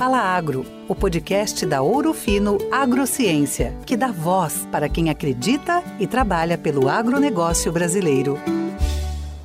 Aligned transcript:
Fala 0.00 0.16
Agro, 0.16 0.64
o 0.88 0.94
podcast 0.94 1.66
da 1.66 1.82
Ouro 1.82 2.14
Fino 2.14 2.56
Agrociência, 2.72 3.76
que 3.84 3.98
dá 3.98 4.06
voz 4.06 4.66
para 4.72 4.88
quem 4.88 5.10
acredita 5.10 5.82
e 5.98 6.06
trabalha 6.06 6.56
pelo 6.56 6.88
agronegócio 6.88 7.70
brasileiro. 7.70 8.38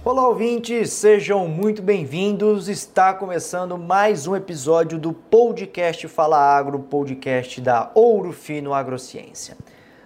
Olá, 0.01 0.25
ouvintes, 0.25 0.93
sejam 0.93 1.45
muito 1.45 1.81
bem-vindos. 1.81 2.69
Está 2.69 3.13
começando 3.13 3.77
mais 3.77 4.27
um 4.27 4.33
episódio 4.33 4.97
do 4.97 5.11
podcast 5.11 6.07
Fala 6.07 6.37
Agro, 6.37 6.79
podcast 6.79 7.59
da 7.59 7.91
Ouro 7.93 8.31
Fino 8.31 8.73
Agrociência. 8.73 9.57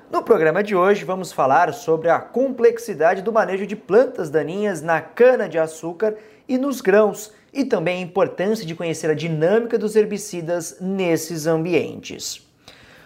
No 0.09 0.23
programa 0.23 0.63
de 0.63 0.75
hoje, 0.75 1.05
vamos 1.05 1.31
falar 1.31 1.71
sobre 1.75 2.09
a 2.09 2.17
complexidade 2.17 3.21
do 3.21 3.31
manejo 3.31 3.67
de 3.67 3.75
plantas 3.75 4.31
daninhas 4.31 4.81
na 4.81 4.99
cana-de-açúcar 4.99 6.15
e 6.47 6.57
nos 6.57 6.81
grãos 6.81 7.37
e 7.53 7.65
também 7.65 7.99
a 7.99 8.05
importância 8.05 8.65
de 8.65 8.75
conhecer 8.75 9.09
a 9.09 9.15
dinâmica 9.15 9.77
dos 9.77 9.95
herbicidas 9.95 10.77
nesses 10.79 11.47
ambientes. 11.47 12.47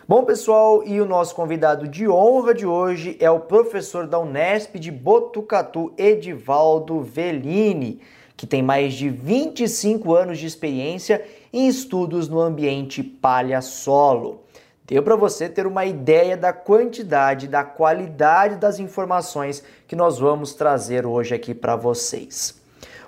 Bom, 0.06 0.26
pessoal, 0.26 0.84
e 0.86 1.00
o 1.00 1.06
nosso 1.06 1.34
convidado 1.34 1.88
de 1.88 2.10
honra 2.10 2.54
de 2.54 2.66
hoje 2.66 3.16
é 3.22 3.32
o 3.32 3.40
professor 3.40 4.06
da 4.06 4.20
Unesp 4.20 4.76
de 4.78 4.92
Botucatu, 4.92 5.94
Edivaldo 5.98 7.00
Vellini, 7.02 8.02
que 8.36 8.46
tem 8.46 8.62
mais 8.62 8.96
de 8.96 9.10
25 9.10 10.14
anos 10.14 10.40
de 10.40 10.46
experiência 10.46 11.24
em 11.54 11.68
estudos 11.68 12.28
no 12.28 12.42
ambiente 12.42 13.02
palha-solo. 13.02 14.42
Deu 14.86 15.02
para 15.02 15.16
você 15.16 15.48
ter 15.48 15.66
uma 15.66 15.86
ideia 15.86 16.36
da 16.36 16.52
quantidade, 16.52 17.48
da 17.48 17.64
qualidade 17.64 18.58
das 18.58 18.80
informações 18.80 19.64
que 19.88 19.96
nós 19.96 20.20
vamos 20.20 20.54
trazer 20.54 21.06
hoje 21.06 21.34
aqui 21.34 21.54
para 21.54 21.78
vocês. 21.78 22.62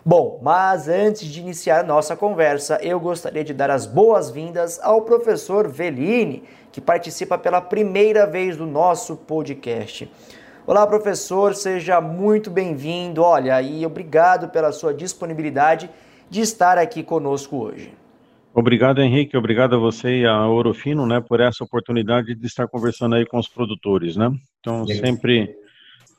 Bom, 0.07 0.39
mas 0.39 0.87
antes 0.87 1.27
de 1.27 1.39
iniciar 1.39 1.83
nossa 1.83 2.15
conversa, 2.15 2.77
eu 2.83 2.99
gostaria 2.99 3.43
de 3.43 3.55
dar 3.55 3.71
as 3.71 3.87
boas-vindas 3.87 4.79
ao 4.83 5.01
professor 5.01 5.67
Veline, 5.67 6.43
que 6.71 6.79
participa 6.79 7.39
pela 7.39 7.59
primeira 7.59 8.27
vez 8.27 8.55
do 8.55 8.67
nosso 8.67 9.15
podcast. 9.15 10.07
Olá, 10.67 10.85
professor, 10.85 11.55
seja 11.55 11.99
muito 11.99 12.51
bem-vindo. 12.51 13.23
Olha, 13.23 13.59
e 13.63 13.83
obrigado 13.83 14.49
pela 14.49 14.71
sua 14.71 14.93
disponibilidade 14.93 15.89
de 16.29 16.41
estar 16.41 16.77
aqui 16.77 17.01
conosco 17.01 17.57
hoje. 17.57 17.91
Obrigado, 18.53 19.01
Henrique. 19.01 19.35
Obrigado 19.35 19.75
a 19.75 19.79
você 19.79 20.19
e 20.19 20.25
a 20.27 20.47
Orofino, 20.47 21.07
né, 21.07 21.19
por 21.19 21.39
essa 21.39 21.63
oportunidade 21.63 22.35
de 22.35 22.45
estar 22.45 22.67
conversando 22.67 23.15
aí 23.15 23.25
com 23.25 23.39
os 23.39 23.47
produtores, 23.47 24.15
né? 24.15 24.31
Então, 24.59 24.85
sempre 24.85 25.64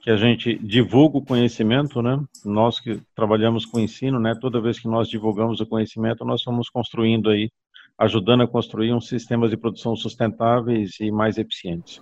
que 0.06 0.10
a 0.12 0.16
gente 0.16 0.56
divulga 0.58 1.18
o 1.18 1.20
conhecimento, 1.20 2.00
né? 2.00 2.16
Nós 2.44 2.78
que 2.78 3.00
trabalhamos 3.12 3.66
com 3.66 3.80
ensino, 3.80 4.20
né? 4.20 4.36
Toda 4.40 4.60
vez 4.60 4.78
que 4.78 4.86
nós 4.86 5.08
divulgamos 5.08 5.60
o 5.60 5.66
conhecimento, 5.66 6.24
nós 6.24 6.42
estamos 6.42 6.70
construindo 6.70 7.28
aí, 7.28 7.50
ajudando 7.98 8.44
a 8.44 8.46
construir 8.46 8.92
um 8.92 9.00
sistemas 9.00 9.50
de 9.50 9.56
produção 9.56 9.96
sustentáveis 9.96 11.00
e 11.00 11.10
mais 11.10 11.38
eficientes. 11.38 12.00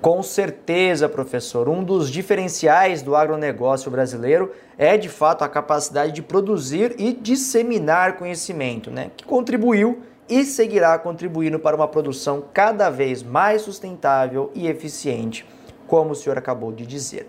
Com 0.00 0.22
certeza, 0.22 1.10
professor. 1.10 1.68
Um 1.68 1.84
dos 1.84 2.10
diferenciais 2.10 3.02
do 3.02 3.14
agronegócio 3.14 3.90
brasileiro 3.90 4.50
é, 4.78 4.96
de 4.96 5.10
fato, 5.10 5.42
a 5.42 5.48
capacidade 5.48 6.12
de 6.12 6.22
produzir 6.22 6.94
e 6.98 7.12
disseminar 7.12 8.16
conhecimento, 8.16 8.90
né? 8.90 9.10
Que 9.14 9.26
contribuiu 9.26 10.00
e 10.26 10.42
seguirá 10.44 10.98
contribuindo 10.98 11.58
para 11.58 11.76
uma 11.76 11.86
produção 11.86 12.42
cada 12.54 12.88
vez 12.88 13.22
mais 13.22 13.60
sustentável 13.60 14.50
e 14.54 14.68
eficiente, 14.68 15.44
como 15.86 16.12
o 16.12 16.14
senhor 16.14 16.38
acabou 16.38 16.72
de 16.72 16.86
dizer. 16.86 17.28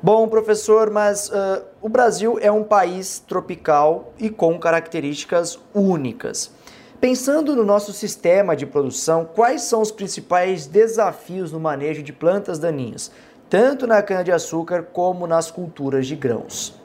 Bom, 0.00 0.28
professor, 0.28 0.90
mas 0.90 1.28
uh, 1.28 1.64
o 1.82 1.88
Brasil 1.88 2.38
é 2.40 2.52
um 2.52 2.62
país 2.62 3.18
tropical 3.18 4.14
e 4.16 4.30
com 4.30 4.56
características 4.56 5.58
únicas. 5.74 6.56
Pensando 7.00 7.56
no 7.56 7.64
nosso 7.64 7.92
sistema 7.92 8.54
de 8.54 8.64
produção, 8.64 9.24
quais 9.24 9.62
são 9.62 9.82
os 9.82 9.90
principais 9.90 10.68
desafios 10.68 11.50
no 11.50 11.58
manejo 11.58 12.00
de 12.00 12.12
plantas 12.12 12.60
daninhas, 12.60 13.12
tanto 13.50 13.88
na 13.88 14.00
cana-de-açúcar 14.00 14.84
como 14.84 15.26
nas 15.26 15.50
culturas 15.50 16.06
de 16.06 16.14
grãos? 16.14 16.80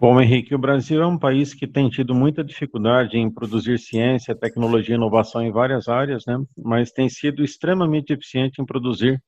Bom, 0.00 0.20
Henrique, 0.20 0.52
o 0.52 0.58
Brasil 0.58 1.00
é 1.00 1.06
um 1.06 1.18
país 1.18 1.54
que 1.54 1.66
tem 1.66 1.88
tido 1.88 2.12
muita 2.12 2.42
dificuldade 2.42 3.18
em 3.18 3.30
produzir 3.30 3.78
ciência, 3.78 4.34
tecnologia 4.34 4.96
e 4.96 4.98
inovação 4.98 5.42
em 5.42 5.52
várias 5.52 5.88
áreas, 5.88 6.24
né? 6.26 6.36
mas 6.56 6.90
tem 6.90 7.08
sido 7.08 7.44
extremamente 7.44 8.12
eficiente 8.12 8.60
em 8.60 8.66
produzir 8.66 9.22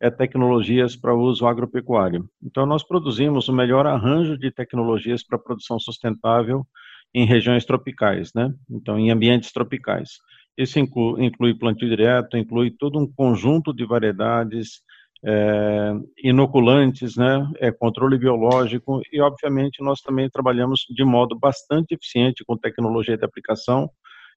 é, 0.00 0.10
tecnologias 0.10 0.96
para 0.96 1.14
uso 1.14 1.46
agropecuário. 1.46 2.28
Então, 2.42 2.66
nós 2.66 2.82
produzimos 2.82 3.48
o 3.48 3.52
melhor 3.52 3.86
arranjo 3.86 4.36
de 4.38 4.50
tecnologias 4.50 5.22
para 5.22 5.38
produção 5.38 5.78
sustentável 5.78 6.66
em 7.14 7.24
regiões 7.24 7.64
tropicais, 7.64 8.32
né? 8.34 8.52
Então, 8.70 8.98
em 8.98 9.10
ambientes 9.10 9.52
tropicais. 9.52 10.18
Isso 10.56 10.78
inclui, 10.78 11.54
plantio 11.54 11.88
direto, 11.88 12.36
inclui 12.36 12.70
todo 12.70 12.98
um 12.98 13.10
conjunto 13.10 13.72
de 13.72 13.84
variedades, 13.84 14.82
é, 15.24 15.92
inoculantes, 16.22 17.16
né, 17.16 17.50
é, 17.58 17.72
controle 17.72 18.18
biológico 18.18 19.00
e, 19.10 19.20
obviamente, 19.20 19.82
nós 19.82 20.00
também 20.00 20.28
trabalhamos 20.28 20.84
de 20.90 21.02
modo 21.02 21.36
bastante 21.36 21.94
eficiente 21.94 22.44
com 22.44 22.58
tecnologia 22.58 23.16
de 23.16 23.24
aplicação 23.24 23.90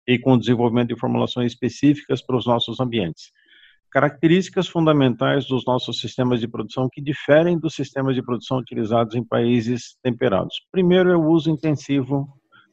e 0.07 0.17
com 0.17 0.37
desenvolvimento 0.37 0.89
de 0.89 0.99
formulações 0.99 1.51
específicas 1.51 2.21
para 2.25 2.37
os 2.37 2.45
nossos 2.45 2.79
ambientes 2.79 3.31
características 3.91 4.67
fundamentais 4.67 5.45
dos 5.45 5.65
nossos 5.65 5.99
sistemas 5.99 6.39
de 6.39 6.47
produção 6.47 6.89
que 6.91 7.01
diferem 7.01 7.57
dos 7.57 7.73
sistemas 7.73 8.15
de 8.15 8.21
produção 8.21 8.57
utilizados 8.57 9.15
em 9.15 9.23
países 9.23 9.97
temperados. 10.03 10.61
Primeiro 10.71 11.09
é 11.09 11.15
o 11.15 11.27
uso 11.27 11.49
intensivo 11.49 12.27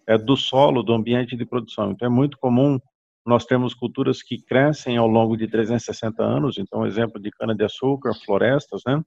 é, 0.07 0.19
do 0.19 0.37
solo, 0.37 0.83
do 0.83 0.93
ambiente 0.93 1.37
de 1.37 1.47
produção. 1.47 1.93
Então 1.93 2.07
é 2.07 2.11
muito 2.11 2.39
comum 2.39 2.79
nós 3.27 3.47
termos 3.47 3.73
culturas 3.73 4.23
que 4.23 4.43
crescem 4.43 4.97
ao 4.97 5.09
longo 5.09 5.37
de 5.37 5.49
360 5.49 6.23
anos, 6.23 6.59
então 6.59 6.87
exemplo 6.87 7.21
de 7.21 7.31
cana-de-açúcar, 7.31 8.13
florestas, 8.25 8.83
né? 8.87 9.01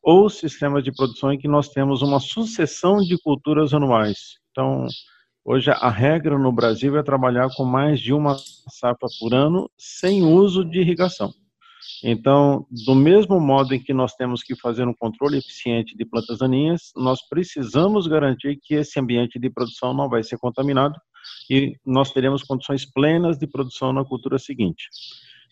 Ou 0.00 0.30
sistemas 0.30 0.84
de 0.84 0.92
produção 0.92 1.32
em 1.32 1.38
que 1.38 1.48
nós 1.48 1.68
temos 1.68 2.02
uma 2.02 2.20
sucessão 2.20 2.98
de 2.98 3.20
culturas 3.20 3.74
anuais. 3.74 4.38
Então, 4.52 4.86
Hoje, 5.50 5.70
a 5.70 5.88
regra 5.88 6.38
no 6.38 6.52
Brasil 6.52 6.94
é 6.98 7.02
trabalhar 7.02 7.48
com 7.56 7.64
mais 7.64 7.98
de 8.00 8.12
uma 8.12 8.36
safra 8.68 9.08
por 9.18 9.32
ano 9.32 9.70
sem 9.78 10.22
uso 10.22 10.62
de 10.62 10.80
irrigação. 10.80 11.32
Então, 12.04 12.66
do 12.84 12.94
mesmo 12.94 13.40
modo 13.40 13.74
em 13.74 13.80
que 13.80 13.94
nós 13.94 14.12
temos 14.12 14.42
que 14.42 14.54
fazer 14.54 14.86
um 14.86 14.92
controle 14.92 15.38
eficiente 15.38 15.96
de 15.96 16.04
plantas 16.04 16.40
daninhas, 16.40 16.92
nós 16.94 17.26
precisamos 17.26 18.06
garantir 18.06 18.58
que 18.62 18.74
esse 18.74 19.00
ambiente 19.00 19.38
de 19.38 19.48
produção 19.48 19.94
não 19.94 20.06
vai 20.06 20.22
ser 20.22 20.36
contaminado 20.36 20.96
e 21.48 21.76
nós 21.82 22.12
teremos 22.12 22.42
condições 22.42 22.84
plenas 22.84 23.38
de 23.38 23.46
produção 23.46 23.90
na 23.90 24.04
cultura 24.04 24.38
seguinte. 24.38 24.90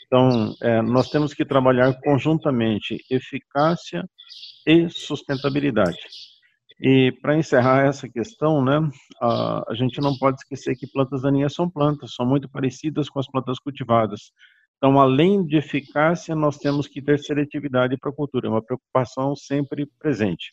Então, 0.04 0.54
é, 0.60 0.82
nós 0.82 1.08
temos 1.08 1.32
que 1.32 1.42
trabalhar 1.42 1.98
conjuntamente 2.02 3.02
eficácia 3.10 4.04
e 4.66 4.90
sustentabilidade. 4.90 6.35
E 6.80 7.10
para 7.22 7.36
encerrar 7.36 7.86
essa 7.86 8.08
questão, 8.08 8.62
né, 8.62 8.90
a, 9.20 9.72
a, 9.72 9.74
gente 9.74 9.98
não 10.00 10.16
pode 10.18 10.38
esquecer 10.38 10.76
que 10.76 10.86
plantas 10.86 11.22
daninhas 11.22 11.54
são 11.54 11.70
plantas, 11.70 12.14
são 12.14 12.26
muito 12.26 12.48
parecidas 12.48 13.08
com 13.08 13.18
as 13.18 13.26
plantas 13.26 13.58
cultivadas. 13.58 14.30
Então, 14.76 15.00
além 15.00 15.44
de 15.46 15.56
eficácia, 15.56 16.34
nós 16.34 16.58
temos 16.58 16.86
que 16.86 17.00
ter 17.00 17.18
seletividade 17.18 17.96
para 17.96 18.10
a 18.10 18.14
cultura, 18.14 18.46
é 18.46 18.50
uma 18.50 18.62
preocupação 18.62 19.34
sempre 19.34 19.86
presente. 19.98 20.50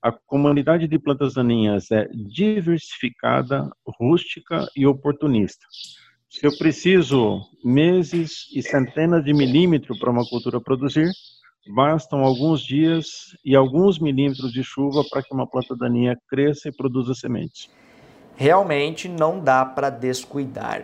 A 0.00 0.12
comunidade 0.12 0.86
de 0.86 0.98
plantas 0.98 1.34
daninhas 1.34 1.90
é 1.90 2.06
diversificada, 2.14 3.68
rústica 3.98 4.68
e 4.76 4.86
oportunista. 4.86 5.64
Se 6.28 6.46
eu 6.46 6.56
preciso 6.56 7.40
meses 7.64 8.46
e 8.54 8.62
centenas 8.62 9.24
de 9.24 9.32
milímetros 9.32 9.98
para 9.98 10.10
uma 10.10 10.28
cultura 10.28 10.60
produzir, 10.60 11.10
bastam 11.66 12.20
alguns 12.20 12.60
dias 12.60 13.36
e 13.44 13.56
alguns 13.56 13.98
milímetros 13.98 14.52
de 14.52 14.62
chuva 14.62 15.02
para 15.10 15.22
que 15.22 15.32
uma 15.32 15.46
planta 15.46 15.74
daninha 15.74 16.18
cresça 16.28 16.68
e 16.68 16.72
produza 16.72 17.14
sementes. 17.14 17.70
Realmente 18.36 19.08
não 19.08 19.40
dá 19.40 19.64
para 19.64 19.90
descuidar. 19.90 20.82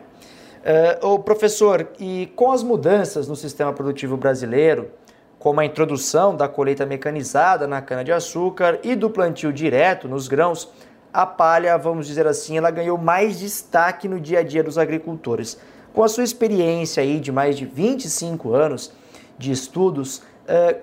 Uh, 1.03 1.19
professor, 1.19 1.89
e 1.99 2.31
com 2.37 2.53
as 2.53 2.63
mudanças 2.63 3.27
no 3.27 3.35
sistema 3.35 3.73
produtivo 3.73 4.17
brasileiro, 4.17 4.91
como 5.39 5.59
a 5.61 5.65
introdução 5.65 6.37
da 6.37 6.47
colheita 6.47 6.85
mecanizada 6.85 7.67
na 7.67 7.81
cana-de-açúcar 7.81 8.79
e 8.83 8.95
do 8.95 9.09
plantio 9.09 9.53
direto 9.53 10.07
nos 10.07 10.29
grãos, 10.29 10.71
a 11.13 11.25
palha, 11.27 11.77
vamos 11.79 12.07
dizer 12.07 12.27
assim, 12.27 12.59
ela 12.59 12.71
ganhou 12.71 12.97
mais 12.99 13.39
destaque 13.39 14.07
no 14.07 14.21
dia 14.21 14.41
a 14.41 14.43
dia 14.43 14.63
dos 14.63 14.79
agricultores. 14.79 15.59
Com 15.93 16.05
a 16.05 16.09
sua 16.09 16.25
experiência 16.25 17.03
aí 17.03 17.19
de 17.19 17.33
mais 17.33 17.57
de 17.57 17.65
25 17.65 18.53
anos 18.53 18.93
de 19.39 19.51
estudos, 19.51 20.23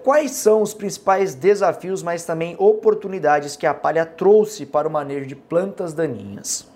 quais 0.04 0.32
são 0.32 0.62
os 0.62 0.74
principais 0.74 1.36
desafios, 1.36 2.02
mas 2.02 2.26
também 2.26 2.56
oportunidades 2.58 3.56
que 3.56 3.66
a 3.66 3.74
palha 3.74 4.06
trouxe 4.06 4.66
para 4.66 4.88
o 4.88 4.92
manejo 4.92 5.28
de 5.28 5.36
plantas 5.36 5.94
daninhas? 5.94 6.72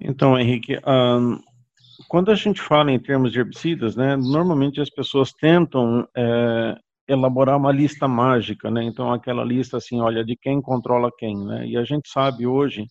Então, 0.00 0.38
Henrique, 0.38 0.78
um, 0.86 1.38
quando 2.08 2.30
a 2.30 2.34
gente 2.34 2.60
fala 2.60 2.90
em 2.90 2.98
termos 2.98 3.32
de 3.32 3.38
herbicidas, 3.38 3.94
né, 3.94 4.16
normalmente 4.16 4.80
as 4.80 4.90
pessoas 4.90 5.32
tentam 5.32 6.06
é, 6.16 6.76
elaborar 7.08 7.56
uma 7.56 7.70
lista 7.70 8.08
mágica, 8.08 8.70
né? 8.70 8.82
Então, 8.82 9.12
aquela 9.12 9.44
lista 9.44 9.76
assim, 9.76 10.00
olha, 10.00 10.24
de 10.24 10.36
quem 10.36 10.60
controla 10.60 11.10
quem, 11.16 11.36
né? 11.44 11.66
E 11.66 11.76
a 11.76 11.84
gente 11.84 12.08
sabe 12.08 12.46
hoje 12.46 12.86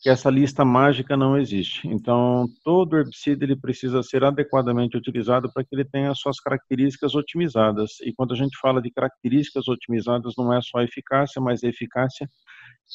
que 0.00 0.08
essa 0.08 0.30
lista 0.30 0.64
mágica 0.64 1.14
não 1.14 1.36
existe. 1.36 1.86
Então, 1.86 2.48
todo 2.64 2.96
herbicida 2.96 3.44
ele 3.44 3.54
precisa 3.54 4.02
ser 4.02 4.24
adequadamente 4.24 4.96
utilizado 4.96 5.52
para 5.52 5.62
que 5.62 5.74
ele 5.74 5.84
tenha 5.84 6.14
suas 6.14 6.40
características 6.40 7.14
otimizadas. 7.14 8.00
E 8.00 8.12
quando 8.14 8.32
a 8.32 8.36
gente 8.36 8.58
fala 8.58 8.80
de 8.80 8.90
características 8.90 9.68
otimizadas, 9.68 10.32
não 10.38 10.54
é 10.54 10.60
só 10.62 10.80
eficácia, 10.80 11.40
mas 11.40 11.62
eficácia 11.62 12.26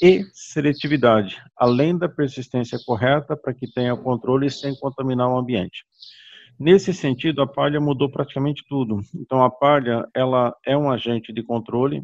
e 0.02 0.24
seletividade, 0.34 1.42
além 1.56 1.96
da 1.96 2.10
persistência 2.10 2.80
correta 2.84 3.38
para 3.38 3.54
que 3.54 3.72
tenha 3.72 3.96
controle 3.96 4.50
sem 4.50 4.75
contaminar 4.75 5.30
o 5.30 5.38
ambiente. 5.38 5.86
Nesse 6.60 6.92
sentido, 6.92 7.42
a 7.42 7.48
palha 7.48 7.80
mudou 7.80 8.10
praticamente 8.10 8.63
tudo. 8.68 9.00
Então, 9.13 9.44
a 9.44 9.50
palha 9.50 10.07
ela 10.16 10.56
é 10.66 10.75
um 10.75 10.90
agente 10.90 11.31
de 11.31 11.44
controle 11.44 12.02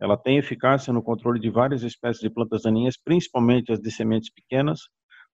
ela 0.00 0.16
tem 0.16 0.38
eficácia 0.38 0.92
no 0.92 1.02
controle 1.02 1.40
de 1.40 1.50
várias 1.50 1.82
espécies 1.82 2.20
de 2.20 2.30
plantas 2.30 2.62
daninhas, 2.62 2.96
principalmente 2.96 3.72
as 3.72 3.80
de 3.80 3.90
sementes 3.90 4.30
pequenas, 4.30 4.80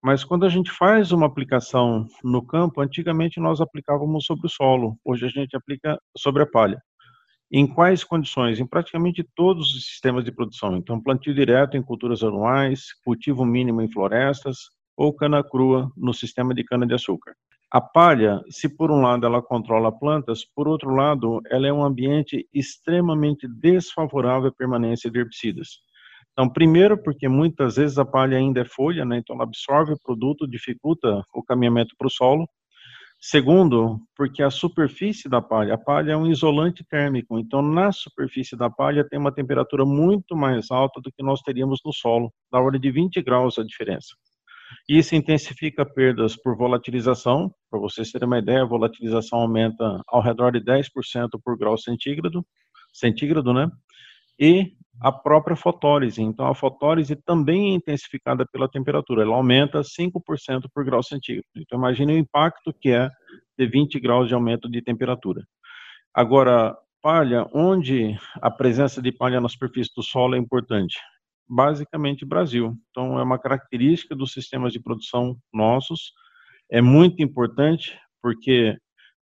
mas 0.02 0.24
quando 0.24 0.44
a 0.44 0.48
gente 0.48 0.70
faz 0.70 1.12
uma 1.12 1.26
aplicação 1.26 2.06
no 2.24 2.44
campo, 2.44 2.80
antigamente 2.80 3.38
nós 3.38 3.60
aplicávamos 3.60 4.24
sobre 4.24 4.46
o 4.46 4.50
solo, 4.50 4.98
hoje 5.04 5.26
a 5.26 5.28
gente 5.28 5.56
aplica 5.56 5.96
sobre 6.16 6.42
a 6.42 6.46
palha. 6.46 6.82
Em 7.52 7.66
quais 7.66 8.02
condições? 8.02 8.58
Em 8.58 8.66
praticamente 8.66 9.22
todos 9.36 9.74
os 9.76 9.84
sistemas 9.84 10.24
de 10.24 10.32
produção. 10.32 10.76
Então, 10.76 11.00
plantio 11.00 11.34
direto 11.34 11.76
em 11.76 11.82
culturas 11.82 12.22
anuais, 12.22 12.94
cultivo 13.04 13.44
mínimo 13.44 13.80
em 13.80 13.90
florestas 13.92 14.56
ou 14.96 15.14
cana 15.14 15.44
crua 15.44 15.92
no 15.96 16.12
sistema 16.12 16.52
de 16.52 16.64
cana-de-açúcar. 16.64 17.34
A 17.74 17.80
palha, 17.80 18.42
se 18.50 18.68
por 18.68 18.90
um 18.90 19.00
lado 19.00 19.24
ela 19.24 19.40
controla 19.40 19.90
plantas, 19.90 20.44
por 20.44 20.68
outro 20.68 20.94
lado, 20.94 21.40
ela 21.50 21.66
é 21.66 21.72
um 21.72 21.82
ambiente 21.82 22.46
extremamente 22.52 23.48
desfavorável 23.48 24.50
à 24.50 24.52
permanência 24.52 25.10
de 25.10 25.18
herbicidas. 25.18 25.78
Então, 26.32 26.50
primeiro, 26.50 27.02
porque 27.02 27.26
muitas 27.28 27.76
vezes 27.76 27.96
a 27.96 28.04
palha 28.04 28.36
ainda 28.36 28.60
é 28.60 28.64
folha, 28.66 29.06
né? 29.06 29.16
então 29.16 29.34
ela 29.34 29.44
absorve 29.44 29.94
o 29.94 29.98
produto, 30.04 30.46
dificulta 30.46 31.24
o 31.32 31.42
caminhamento 31.42 31.94
para 31.96 32.08
o 32.08 32.10
solo. 32.10 32.46
Segundo, 33.18 33.98
porque 34.14 34.42
a 34.42 34.50
superfície 34.50 35.26
da 35.26 35.40
palha, 35.40 35.72
a 35.72 35.78
palha 35.78 36.12
é 36.12 36.16
um 36.16 36.26
isolante 36.26 36.84
térmico, 36.84 37.38
então 37.38 37.62
na 37.62 37.90
superfície 37.90 38.54
da 38.54 38.68
palha 38.68 39.02
tem 39.02 39.18
uma 39.18 39.32
temperatura 39.32 39.86
muito 39.86 40.36
mais 40.36 40.70
alta 40.70 41.00
do 41.00 41.10
que 41.10 41.22
nós 41.22 41.40
teríamos 41.40 41.80
no 41.86 41.92
solo, 41.92 42.30
da 42.50 42.60
ordem 42.60 42.80
de 42.82 42.90
20 42.90 43.22
graus 43.22 43.58
a 43.58 43.64
diferença. 43.64 44.14
Isso 44.88 45.14
intensifica 45.14 45.84
perdas 45.84 46.36
por 46.36 46.56
volatilização. 46.56 47.52
Para 47.70 47.80
vocês 47.80 48.10
terem 48.10 48.26
uma 48.26 48.38
ideia, 48.38 48.62
a 48.62 48.66
volatilização 48.66 49.40
aumenta 49.40 50.00
ao 50.06 50.20
redor 50.20 50.52
de 50.52 50.60
10% 50.60 51.40
por 51.44 51.56
grau 51.56 51.76
centígrado, 51.78 52.44
centígrado, 52.92 53.52
né? 53.52 53.70
E 54.38 54.72
a 55.00 55.10
própria 55.10 55.56
fotólise. 55.56 56.22
Então, 56.22 56.46
a 56.46 56.54
fotólise 56.54 57.16
também 57.16 57.72
é 57.72 57.74
intensificada 57.74 58.46
pela 58.46 58.68
temperatura. 58.68 59.22
Ela 59.22 59.34
aumenta 59.34 59.82
5% 59.82 60.68
por 60.72 60.84
grau 60.84 61.02
centígrado. 61.02 61.48
Então, 61.56 61.78
imagine 61.78 62.14
o 62.14 62.18
impacto 62.18 62.72
que 62.72 62.90
é 62.90 63.10
de 63.58 63.66
20 63.66 63.98
graus 64.00 64.28
de 64.28 64.34
aumento 64.34 64.70
de 64.70 64.82
temperatura. 64.82 65.42
Agora, 66.14 66.76
palha, 67.00 67.48
onde 67.52 68.16
a 68.40 68.50
presença 68.50 69.02
de 69.02 69.10
palha 69.10 69.40
na 69.40 69.48
superfície 69.48 69.90
do 69.96 70.02
solo 70.02 70.34
é 70.34 70.38
importante? 70.38 70.96
Basicamente 71.52 72.24
Brasil. 72.24 72.74
Então, 72.90 73.18
é 73.18 73.22
uma 73.22 73.38
característica 73.38 74.16
dos 74.16 74.32
sistemas 74.32 74.72
de 74.72 74.80
produção 74.80 75.36
nossos. 75.52 76.12
É 76.70 76.80
muito 76.80 77.22
importante 77.22 77.98
porque 78.22 78.78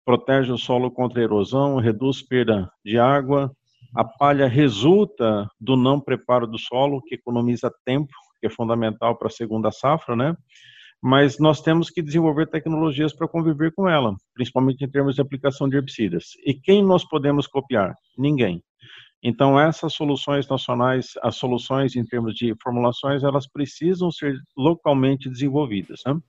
protege 0.06 0.50
o 0.50 0.56
solo 0.56 0.90
contra 0.90 1.22
erosão, 1.22 1.76
reduz 1.76 2.22
perda 2.22 2.70
de 2.82 2.98
água. 2.98 3.52
A 3.94 4.04
palha 4.04 4.48
resulta 4.48 5.46
do 5.60 5.76
não 5.76 6.00
preparo 6.00 6.46
do 6.46 6.58
solo, 6.58 7.02
que 7.02 7.14
economiza 7.14 7.70
tempo, 7.84 8.12
que 8.40 8.46
é 8.46 8.50
fundamental 8.50 9.16
para 9.18 9.28
a 9.28 9.30
segunda 9.30 9.70
safra, 9.70 10.16
né? 10.16 10.34
Mas 11.02 11.38
nós 11.38 11.60
temos 11.60 11.90
que 11.90 12.00
desenvolver 12.00 12.46
tecnologias 12.46 13.12
para 13.12 13.28
conviver 13.28 13.72
com 13.74 13.86
ela, 13.86 14.14
principalmente 14.32 14.82
em 14.82 14.88
termos 14.90 15.14
de 15.16 15.20
aplicação 15.20 15.68
de 15.68 15.76
herbicidas. 15.76 16.28
E 16.46 16.54
quem 16.54 16.82
nós 16.82 17.06
podemos 17.06 17.46
copiar? 17.46 17.94
Ninguém. 18.16 18.62
Então, 19.26 19.58
essas 19.58 19.94
soluções 19.94 20.46
nacionais, 20.46 21.14
as 21.22 21.36
soluções 21.36 21.96
em 21.96 22.04
termos 22.04 22.34
de 22.34 22.54
formulações, 22.62 23.24
elas 23.24 23.46
precisam 23.46 24.10
ser 24.10 24.36
localmente 24.54 25.30
desenvolvidas. 25.30 26.02
Né? 26.06 26.20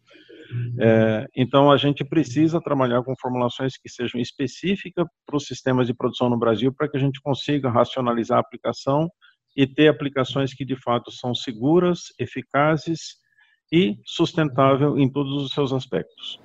É, 0.80 1.28
então, 1.36 1.70
a 1.70 1.76
gente 1.76 2.06
precisa 2.06 2.62
trabalhar 2.62 3.04
com 3.04 3.14
formulações 3.20 3.76
que 3.76 3.90
sejam 3.90 4.22
específicas 4.22 5.06
para 5.26 5.36
os 5.36 5.46
sistemas 5.46 5.88
de 5.88 5.94
produção 5.94 6.30
no 6.30 6.40
Brasil, 6.40 6.74
para 6.74 6.88
que 6.88 6.96
a 6.96 7.00
gente 7.00 7.20
consiga 7.20 7.70
racionalizar 7.70 8.38
a 8.38 8.42
aplicação 8.42 9.10
e 9.58 9.68
ter 9.68 9.90
aplicações 9.90 10.54
que, 10.54 10.64
de 10.64 10.78
fato, 10.82 11.12
são 11.12 11.36
seguras, 11.36 12.14
eficazes 12.18 13.18
e 13.70 13.98
sustentável 14.06 14.98
em 14.98 15.12
todos 15.12 15.34
os 15.44 15.52
seus 15.52 15.74
aspectos. 15.74 16.40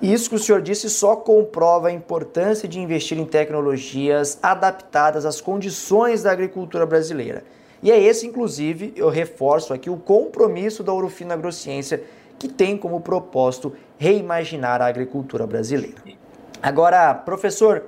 Isso 0.00 0.28
que 0.28 0.36
o 0.36 0.38
senhor 0.38 0.60
disse 0.60 0.90
só 0.90 1.16
comprova 1.16 1.88
a 1.88 1.92
importância 1.92 2.68
de 2.68 2.78
investir 2.78 3.18
em 3.18 3.24
tecnologias 3.24 4.38
adaptadas 4.42 5.24
às 5.24 5.40
condições 5.40 6.22
da 6.22 6.30
agricultura 6.30 6.84
brasileira. 6.84 7.44
E 7.82 7.90
é 7.90 7.98
esse, 7.98 8.26
inclusive, 8.26 8.92
eu 8.94 9.08
reforço 9.08 9.72
aqui 9.72 9.88
o 9.88 9.96
compromisso 9.96 10.82
da 10.82 10.92
Urufina 10.92 11.34
Agrociência, 11.34 12.02
que 12.38 12.46
tem 12.46 12.76
como 12.76 13.00
propósito 13.00 13.72
reimaginar 13.96 14.82
a 14.82 14.86
agricultura 14.86 15.46
brasileira. 15.46 15.96
Agora, 16.62 17.14
professor, 17.14 17.84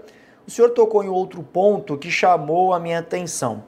o 0.46 0.50
senhor 0.50 0.70
tocou 0.70 1.04
em 1.04 1.08
outro 1.08 1.42
ponto 1.42 1.98
que 1.98 2.10
chamou 2.10 2.72
a 2.72 2.80
minha 2.80 3.00
atenção. 3.00 3.62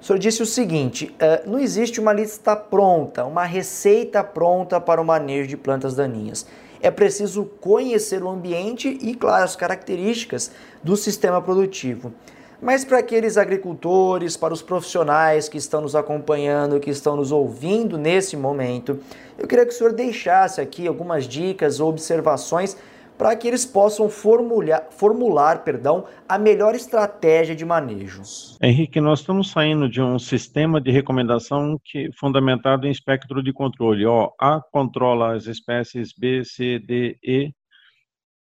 O 0.00 0.04
senhor 0.04 0.18
disse 0.18 0.42
o 0.42 0.46
seguinte: 0.46 1.14
eh, 1.18 1.42
não 1.46 1.60
existe 1.60 2.00
uma 2.00 2.12
lista 2.12 2.56
pronta, 2.56 3.24
uma 3.24 3.44
receita 3.44 4.24
pronta 4.24 4.80
para 4.80 5.00
o 5.00 5.04
manejo 5.04 5.48
de 5.48 5.56
plantas 5.56 5.94
daninhas 5.94 6.44
é 6.84 6.90
preciso 6.90 7.46
conhecer 7.62 8.22
o 8.22 8.28
ambiente 8.28 8.98
e, 9.00 9.14
claro, 9.14 9.42
as 9.42 9.56
características 9.56 10.50
do 10.82 10.98
sistema 10.98 11.40
produtivo. 11.40 12.12
Mas 12.60 12.84
para 12.84 12.98
aqueles 12.98 13.38
agricultores, 13.38 14.36
para 14.36 14.52
os 14.52 14.60
profissionais 14.60 15.48
que 15.48 15.56
estão 15.56 15.80
nos 15.80 15.96
acompanhando, 15.96 16.78
que 16.78 16.90
estão 16.90 17.16
nos 17.16 17.32
ouvindo 17.32 17.96
nesse 17.96 18.36
momento, 18.36 18.98
eu 19.38 19.46
queria 19.48 19.64
que 19.64 19.72
o 19.72 19.74
senhor 19.74 19.94
deixasse 19.94 20.60
aqui 20.60 20.86
algumas 20.86 21.24
dicas 21.24 21.80
ou 21.80 21.88
observações 21.88 22.76
para 23.16 23.34
que 23.36 23.46
eles 23.46 23.64
possam 23.64 24.08
formular, 24.08 24.88
formular 24.90 25.64
perdão, 25.64 26.04
a 26.28 26.38
melhor 26.38 26.74
estratégia 26.74 27.54
de 27.54 27.64
manejo. 27.64 28.22
Henrique, 28.62 29.00
nós 29.00 29.20
estamos 29.20 29.50
saindo 29.50 29.88
de 29.88 30.02
um 30.02 30.18
sistema 30.18 30.80
de 30.80 30.90
recomendação 30.90 31.78
que 31.84 32.10
fundamentado 32.18 32.86
em 32.86 32.90
espectro 32.90 33.42
de 33.42 33.52
controle. 33.52 34.04
Ó, 34.06 34.30
A 34.40 34.60
controla 34.72 35.34
as 35.34 35.46
espécies 35.46 36.12
B, 36.16 36.44
C, 36.44 36.78
D, 36.78 37.16
E, 37.22 37.52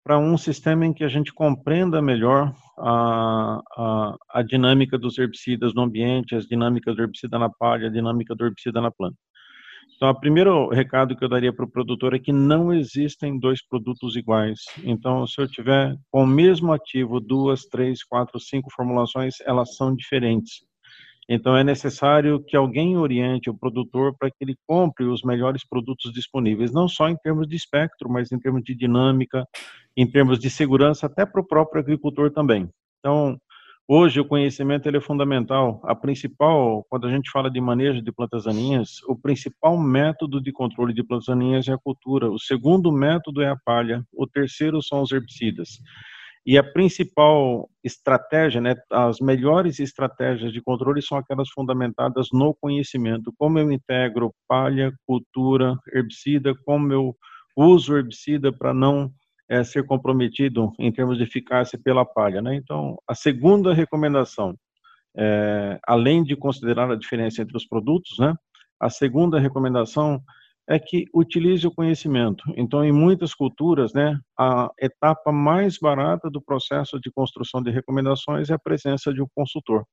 para 0.03 0.19
um 0.19 0.37
sistema 0.37 0.85
em 0.85 0.93
que 0.93 1.03
a 1.03 1.07
gente 1.07 1.33
compreenda 1.33 2.01
melhor 2.01 2.53
a, 2.77 3.61
a, 3.77 4.15
a 4.29 4.41
dinâmica 4.41 4.97
dos 4.97 5.17
herbicidas 5.17 5.73
no 5.73 5.83
ambiente, 5.83 6.35
as 6.35 6.45
dinâmicas 6.45 6.95
do 6.95 7.01
herbicida 7.01 7.39
na 7.39 7.49
palha, 7.49 7.87
a 7.87 7.91
dinâmica 7.91 8.35
do 8.35 8.45
herbicida 8.45 8.81
na 8.81 8.91
planta. 8.91 9.15
Então, 10.03 10.11
o 10.11 10.19
primeiro 10.19 10.67
recado 10.67 11.15
que 11.15 11.23
eu 11.23 11.29
daria 11.29 11.53
para 11.53 11.63
o 11.63 11.71
produtor 11.71 12.13
é 12.13 12.19
que 12.19 12.33
não 12.33 12.73
existem 12.73 13.39
dois 13.39 13.65
produtos 13.65 14.17
iguais. 14.17 14.59
Então, 14.83 15.25
se 15.25 15.39
eu 15.39 15.47
tiver 15.47 15.95
com 16.11 16.23
o 16.25 16.27
mesmo 16.27 16.73
ativo 16.73 17.21
duas, 17.21 17.61
três, 17.61 18.03
quatro, 18.03 18.37
cinco 18.37 18.69
formulações, 18.75 19.35
elas 19.45 19.77
são 19.77 19.95
diferentes. 19.95 20.55
Então, 21.29 21.55
é 21.55 21.63
necessário 21.63 22.43
que 22.43 22.57
alguém 22.57 22.97
oriente 22.97 23.49
o 23.49 23.57
produtor 23.57 24.13
para 24.19 24.29
que 24.29 24.35
ele 24.41 24.57
compre 24.67 25.05
os 25.05 25.23
melhores 25.23 25.65
produtos 25.65 26.11
disponíveis, 26.11 26.73
não 26.73 26.89
só 26.89 27.07
em 27.07 27.15
termos 27.15 27.47
de 27.47 27.55
espectro, 27.55 28.09
mas 28.09 28.29
em 28.29 28.37
termos 28.37 28.61
de 28.61 28.75
dinâmica, 28.75 29.47
em 29.95 30.05
termos 30.05 30.37
de 30.37 30.49
segurança, 30.49 31.05
até 31.05 31.25
para 31.25 31.39
o 31.39 31.47
próprio 31.47 31.81
agricultor 31.81 32.29
também. 32.29 32.69
Então, 32.99 33.37
Hoje 33.87 34.21
o 34.21 34.25
conhecimento 34.25 34.87
ele 34.87 34.97
é 34.97 35.01
fundamental. 35.01 35.81
A 35.83 35.93
principal, 35.93 36.85
quando 36.89 37.05
a 37.05 37.11
gente 37.11 37.29
fala 37.29 37.51
de 37.51 37.59
manejo 37.59 38.01
de 38.01 38.11
plantas 38.13 38.45
daninhas, 38.45 39.01
o 39.09 39.15
principal 39.15 39.77
método 39.77 40.41
de 40.41 40.53
controle 40.53 40.93
de 40.93 41.03
plantas 41.03 41.25
daninhas 41.27 41.67
é 41.67 41.73
a 41.73 41.77
cultura. 41.77 42.31
O 42.31 42.39
segundo 42.39 42.91
método 42.93 43.41
é 43.41 43.49
a 43.49 43.57
palha. 43.57 44.01
O 44.13 44.25
terceiro 44.25 44.81
são 44.81 45.01
os 45.01 45.11
herbicidas. 45.11 45.79
E 46.45 46.57
a 46.57 46.63
principal 46.63 47.69
estratégia, 47.83 48.61
né, 48.61 48.75
as 48.91 49.19
melhores 49.19 49.79
estratégias 49.79 50.53
de 50.53 50.61
controle 50.61 51.01
são 51.01 51.17
aquelas 51.17 51.49
fundamentadas 51.49 52.29
no 52.33 52.53
conhecimento. 52.55 53.33
Como 53.37 53.59
eu 53.59 53.71
integro 53.71 54.33
palha, 54.47 54.93
cultura, 55.05 55.77
herbicida, 55.93 56.53
como 56.65 56.91
eu 56.93 57.15
uso 57.55 57.97
herbicida 57.97 58.51
para 58.51 58.73
não 58.73 59.11
é, 59.53 59.63
ser 59.63 59.85
comprometido 59.85 60.73
em 60.79 60.91
termos 60.91 61.17
de 61.17 61.23
eficácia 61.23 61.77
pela 61.77 62.03
palha. 62.03 62.41
Né? 62.41 62.55
Então, 62.55 62.97
a 63.07 63.13
segunda 63.13 63.71
recomendação, 63.71 64.57
é, 65.15 65.79
além 65.87 66.23
de 66.23 66.35
considerar 66.35 66.89
a 66.89 66.95
diferença 66.95 67.43
entre 67.43 67.55
os 67.55 67.67
produtos, 67.67 68.17
né, 68.17 68.33
a 68.79 68.89
segunda 68.89 69.39
recomendação 69.39 70.19
é 70.67 70.79
que 70.79 71.05
utilize 71.13 71.67
o 71.67 71.71
conhecimento. 71.71 72.43
Então, 72.57 72.83
em 72.83 72.91
muitas 72.91 73.35
culturas, 73.35 73.93
né, 73.93 74.17
a 74.39 74.71
etapa 74.79 75.31
mais 75.31 75.77
barata 75.77 76.31
do 76.31 76.41
processo 76.41 76.99
de 76.99 77.11
construção 77.11 77.61
de 77.61 77.69
recomendações 77.69 78.49
é 78.49 78.53
a 78.55 78.59
presença 78.59 79.13
de 79.13 79.21
um 79.21 79.27
consultor. 79.35 79.83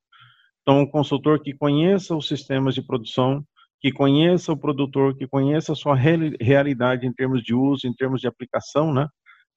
Então, 0.61 0.79
um 0.79 0.87
consultor 0.87 1.39
que 1.39 1.53
conheça 1.53 2.15
os 2.15 2.27
sistemas 2.27 2.73
de 2.73 2.81
produção, 2.81 3.43
que 3.79 3.91
conheça 3.91 4.51
o 4.53 4.57
produtor, 4.57 5.15
que 5.15 5.27
conheça 5.27 5.73
a 5.73 5.75
sua 5.75 5.95
realidade 5.95 7.05
em 7.05 7.13
termos 7.13 7.43
de 7.43 7.53
uso, 7.53 7.85
em 7.85 7.93
termos 7.93 8.21
de 8.21 8.27
aplicação, 8.27 8.93
né? 8.93 9.07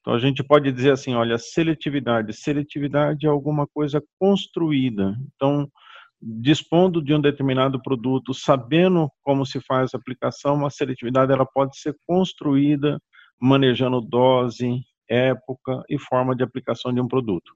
Então 0.04 0.12
a 0.12 0.18
gente 0.18 0.44
pode 0.44 0.70
dizer 0.70 0.92
assim, 0.92 1.14
olha, 1.14 1.38
seletividade, 1.38 2.34
seletividade 2.34 3.24
é 3.24 3.30
alguma 3.30 3.66
coisa 3.66 4.04
construída. 4.20 5.16
Então, 5.34 5.66
dispondo 6.20 7.02
de 7.02 7.14
um 7.14 7.20
determinado 7.20 7.80
produto, 7.80 8.34
sabendo 8.34 9.10
como 9.22 9.46
se 9.46 9.62
faz 9.62 9.94
a 9.94 9.96
aplicação, 9.96 10.66
a 10.66 10.68
seletividade 10.68 11.32
ela 11.32 11.46
pode 11.46 11.78
ser 11.78 11.96
construída 12.06 13.00
manejando 13.40 13.98
dose, 14.02 14.82
época 15.08 15.82
e 15.88 15.98
forma 15.98 16.36
de 16.36 16.42
aplicação 16.42 16.92
de 16.92 17.00
um 17.00 17.08
produto. 17.08 17.54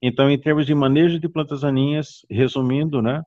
Então, 0.00 0.30
em 0.30 0.38
termos 0.38 0.66
de 0.66 0.74
manejo 0.76 1.18
de 1.18 1.28
plantas 1.28 1.62
daninhas, 1.62 2.24
resumindo, 2.30 3.02
né, 3.02 3.20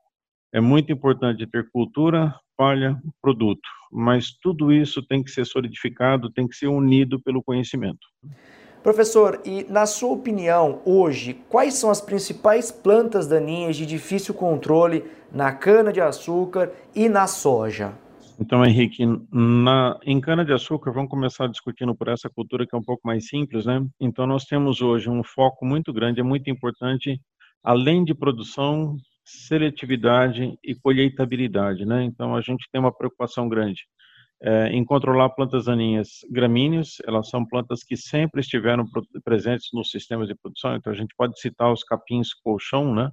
é 0.53 0.61
muito 0.61 0.89
importante 0.89 1.45
ter 1.45 1.69
cultura, 1.69 2.33
palha, 2.57 3.01
produto, 3.21 3.67
mas 3.91 4.31
tudo 4.31 4.71
isso 4.71 5.01
tem 5.01 5.23
que 5.23 5.31
ser 5.31 5.45
solidificado, 5.45 6.31
tem 6.31 6.47
que 6.47 6.55
ser 6.55 6.67
unido 6.67 7.19
pelo 7.21 7.43
conhecimento. 7.43 8.07
Professor, 8.83 9.41
e 9.45 9.63
na 9.69 9.85
sua 9.85 10.11
opinião, 10.11 10.81
hoje, 10.83 11.35
quais 11.47 11.75
são 11.75 11.89
as 11.89 12.01
principais 12.01 12.69
plantas 12.69 13.27
daninhas 13.27 13.77
de 13.77 13.85
difícil 13.85 14.33
controle 14.33 15.05
na 15.31 15.53
cana-de-açúcar 15.53 16.69
e 16.93 17.07
na 17.07 17.25
soja? 17.25 17.93
Então, 18.37 18.65
Henrique, 18.65 19.05
na, 19.31 19.97
em 20.03 20.19
cana-de-açúcar, 20.19 20.91
vamos 20.91 21.09
começar 21.09 21.47
discutindo 21.47 21.95
por 21.95 22.09
essa 22.09 22.29
cultura 22.29 22.67
que 22.67 22.75
é 22.75 22.77
um 22.77 22.83
pouco 22.83 23.01
mais 23.05 23.27
simples, 23.27 23.65
né? 23.65 23.85
Então, 23.99 24.27
nós 24.27 24.43
temos 24.43 24.81
hoje 24.81 25.09
um 25.09 25.23
foco 25.23 25.65
muito 25.65 25.93
grande, 25.93 26.19
é 26.19 26.23
muito 26.23 26.49
importante, 26.49 27.21
além 27.63 28.03
de 28.03 28.13
produção, 28.13 28.97
seletividade 29.23 30.57
e 30.63 30.75
colheitabilidade, 30.75 31.85
né? 31.85 32.03
Então, 32.03 32.35
a 32.35 32.41
gente 32.41 32.67
tem 32.71 32.79
uma 32.81 32.95
preocupação 32.95 33.47
grande 33.49 33.83
é, 34.43 34.67
em 34.67 34.83
controlar 34.83 35.29
plantas 35.29 35.65
daninhas 35.65 36.19
gramíneas, 36.29 36.97
elas 37.07 37.29
são 37.29 37.45
plantas 37.45 37.81
que 37.81 37.95
sempre 37.95 38.41
estiveram 38.41 38.85
presentes 39.23 39.69
nos 39.73 39.89
sistemas 39.89 40.27
de 40.27 40.35
produção, 40.35 40.75
então 40.75 40.91
a 40.91 40.95
gente 40.95 41.15
pode 41.15 41.39
citar 41.39 41.71
os 41.71 41.83
capins 41.83 42.33
colchão, 42.33 42.93
né? 42.93 43.09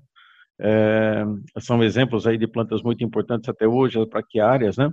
É, 0.60 1.24
são 1.60 1.82
exemplos 1.84 2.26
aí 2.26 2.36
de 2.36 2.48
plantas 2.48 2.82
muito 2.82 3.04
importantes 3.04 3.48
até 3.48 3.66
hoje, 3.66 3.98
as 3.98 4.08
braquiárias, 4.08 4.76
né? 4.76 4.90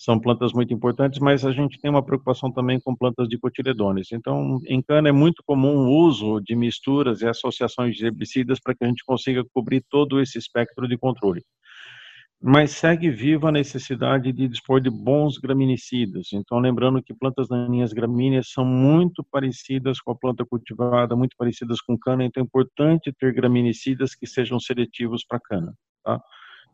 São 0.00 0.18
plantas 0.18 0.54
muito 0.54 0.72
importantes, 0.72 1.18
mas 1.18 1.44
a 1.44 1.52
gente 1.52 1.78
tem 1.78 1.90
uma 1.90 2.02
preocupação 2.02 2.50
também 2.50 2.80
com 2.80 2.96
plantas 2.96 3.28
de 3.28 3.36
cotiledones. 3.36 4.10
Então, 4.12 4.58
em 4.66 4.80
cana 4.80 5.10
é 5.10 5.12
muito 5.12 5.42
comum 5.44 5.76
o 5.76 6.06
uso 6.06 6.40
de 6.40 6.56
misturas 6.56 7.20
e 7.20 7.28
associações 7.28 7.96
de 7.96 8.06
herbicidas 8.06 8.58
para 8.58 8.74
que 8.74 8.82
a 8.82 8.86
gente 8.86 9.04
consiga 9.04 9.44
cobrir 9.52 9.84
todo 9.90 10.18
esse 10.18 10.38
espectro 10.38 10.88
de 10.88 10.96
controle. 10.96 11.44
Mas 12.42 12.70
segue 12.70 13.10
viva 13.10 13.50
a 13.50 13.52
necessidade 13.52 14.32
de 14.32 14.48
dispor 14.48 14.80
de 14.80 14.88
bons 14.88 15.36
graminicidas. 15.36 16.28
Então, 16.32 16.58
lembrando 16.58 17.02
que 17.02 17.12
plantas 17.12 17.46
daninhas 17.46 17.92
gramíneas 17.92 18.50
são 18.50 18.64
muito 18.64 19.22
parecidas 19.30 20.00
com 20.00 20.12
a 20.12 20.16
planta 20.16 20.46
cultivada, 20.46 21.14
muito 21.14 21.36
parecidas 21.36 21.78
com 21.82 21.98
cana, 21.98 22.24
então 22.24 22.42
é 22.42 22.46
importante 22.46 23.12
ter 23.12 23.34
graminicidas 23.34 24.14
que 24.14 24.26
sejam 24.26 24.58
seletivos 24.58 25.26
para 25.26 25.38
cana. 25.38 25.74
Tá? 26.02 26.18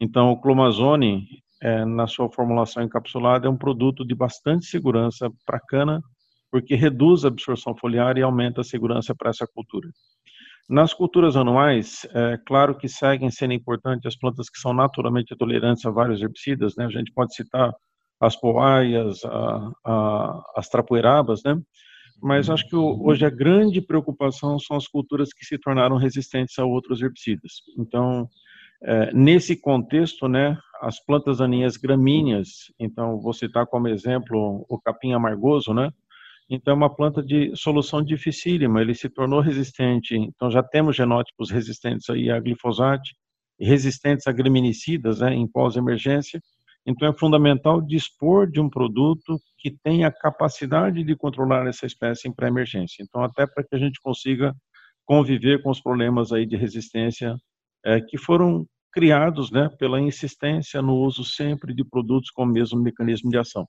Então, 0.00 0.30
o 0.30 0.40
clomazone 0.40 1.26
é, 1.62 1.84
na 1.84 2.06
sua 2.06 2.30
formulação 2.30 2.82
encapsulada, 2.82 3.46
é 3.46 3.50
um 3.50 3.56
produto 3.56 4.06
de 4.06 4.14
bastante 4.14 4.66
segurança 4.66 5.30
para 5.44 5.56
a 5.56 5.66
cana, 5.66 6.02
porque 6.50 6.74
reduz 6.74 7.24
a 7.24 7.28
absorção 7.28 7.74
foliar 7.76 8.16
e 8.18 8.22
aumenta 8.22 8.60
a 8.60 8.64
segurança 8.64 9.14
para 9.14 9.30
essa 9.30 9.46
cultura. 9.46 9.88
Nas 10.68 10.92
culturas 10.92 11.36
anuais, 11.36 12.06
é 12.12 12.38
claro 12.44 12.76
que 12.76 12.88
seguem 12.88 13.30
sendo 13.30 13.52
importantes 13.52 14.06
as 14.06 14.16
plantas 14.16 14.50
que 14.50 14.58
são 14.58 14.72
naturalmente 14.74 15.36
tolerantes 15.36 15.84
a 15.86 15.90
vários 15.90 16.20
herbicidas, 16.20 16.74
né? 16.76 16.86
A 16.86 16.90
gente 16.90 17.12
pode 17.12 17.34
citar 17.34 17.72
as 18.20 18.34
poaias, 18.34 19.24
a, 19.24 19.70
a, 19.84 20.42
as 20.56 20.68
trapoerabas, 20.68 21.42
né? 21.44 21.56
Mas 22.20 22.48
acho 22.48 22.66
que 22.66 22.74
hoje 22.74 23.24
a 23.24 23.30
grande 23.30 23.80
preocupação 23.80 24.58
são 24.58 24.76
as 24.76 24.88
culturas 24.88 25.32
que 25.32 25.44
se 25.44 25.58
tornaram 25.58 25.96
resistentes 25.96 26.58
a 26.58 26.64
outros 26.64 27.02
herbicidas. 27.02 27.62
Então, 27.78 28.28
é, 28.82 29.12
nesse 29.12 29.56
contexto, 29.56 30.28
né, 30.28 30.58
as 30.80 31.02
plantas 31.04 31.38
daninhas 31.38 31.76
gramíneas, 31.76 32.72
então 32.78 33.18
vou 33.20 33.32
citar 33.32 33.66
como 33.66 33.88
exemplo 33.88 34.64
o 34.68 34.78
capim 34.78 35.12
amargoso, 35.12 35.72
né? 35.72 35.90
Então 36.48 36.72
é 36.72 36.76
uma 36.76 36.94
planta 36.94 37.22
de 37.22 37.52
solução 37.56 38.02
dificílima, 38.02 38.80
ele 38.80 38.94
se 38.94 39.08
tornou 39.08 39.40
resistente, 39.40 40.14
então 40.14 40.50
já 40.50 40.62
temos 40.62 40.94
genótipos 40.94 41.50
resistentes 41.50 42.08
aí 42.08 42.30
a 42.30 42.38
glifosato, 42.38 43.10
resistentes 43.58 44.26
a 44.26 44.32
graminicidas, 44.32 45.20
né, 45.20 45.34
em 45.34 45.48
pós-emergência. 45.48 46.40
Então 46.86 47.08
é 47.08 47.12
fundamental 47.18 47.80
dispor 47.82 48.48
de 48.48 48.60
um 48.60 48.70
produto 48.70 49.40
que 49.58 49.72
tenha 49.82 50.12
capacidade 50.12 51.02
de 51.02 51.16
controlar 51.16 51.66
essa 51.66 51.84
espécie 51.84 52.28
em 52.28 52.32
pré-emergência. 52.32 53.02
Então 53.02 53.24
até 53.24 53.46
para 53.46 53.64
que 53.64 53.74
a 53.74 53.78
gente 53.78 54.00
consiga 54.00 54.54
conviver 55.04 55.62
com 55.62 55.70
os 55.70 55.80
problemas 55.80 56.32
aí 56.32 56.46
de 56.46 56.56
resistência 56.56 57.36
é, 57.86 58.00
que 58.00 58.18
foram 58.18 58.66
criados 58.92 59.50
né, 59.50 59.70
pela 59.78 60.00
insistência 60.00 60.82
no 60.82 60.96
uso 60.96 61.24
sempre 61.24 61.72
de 61.72 61.84
produtos 61.84 62.30
com 62.30 62.42
o 62.42 62.46
mesmo 62.46 62.80
mecanismo 62.80 63.30
de 63.30 63.38
ação. 63.38 63.66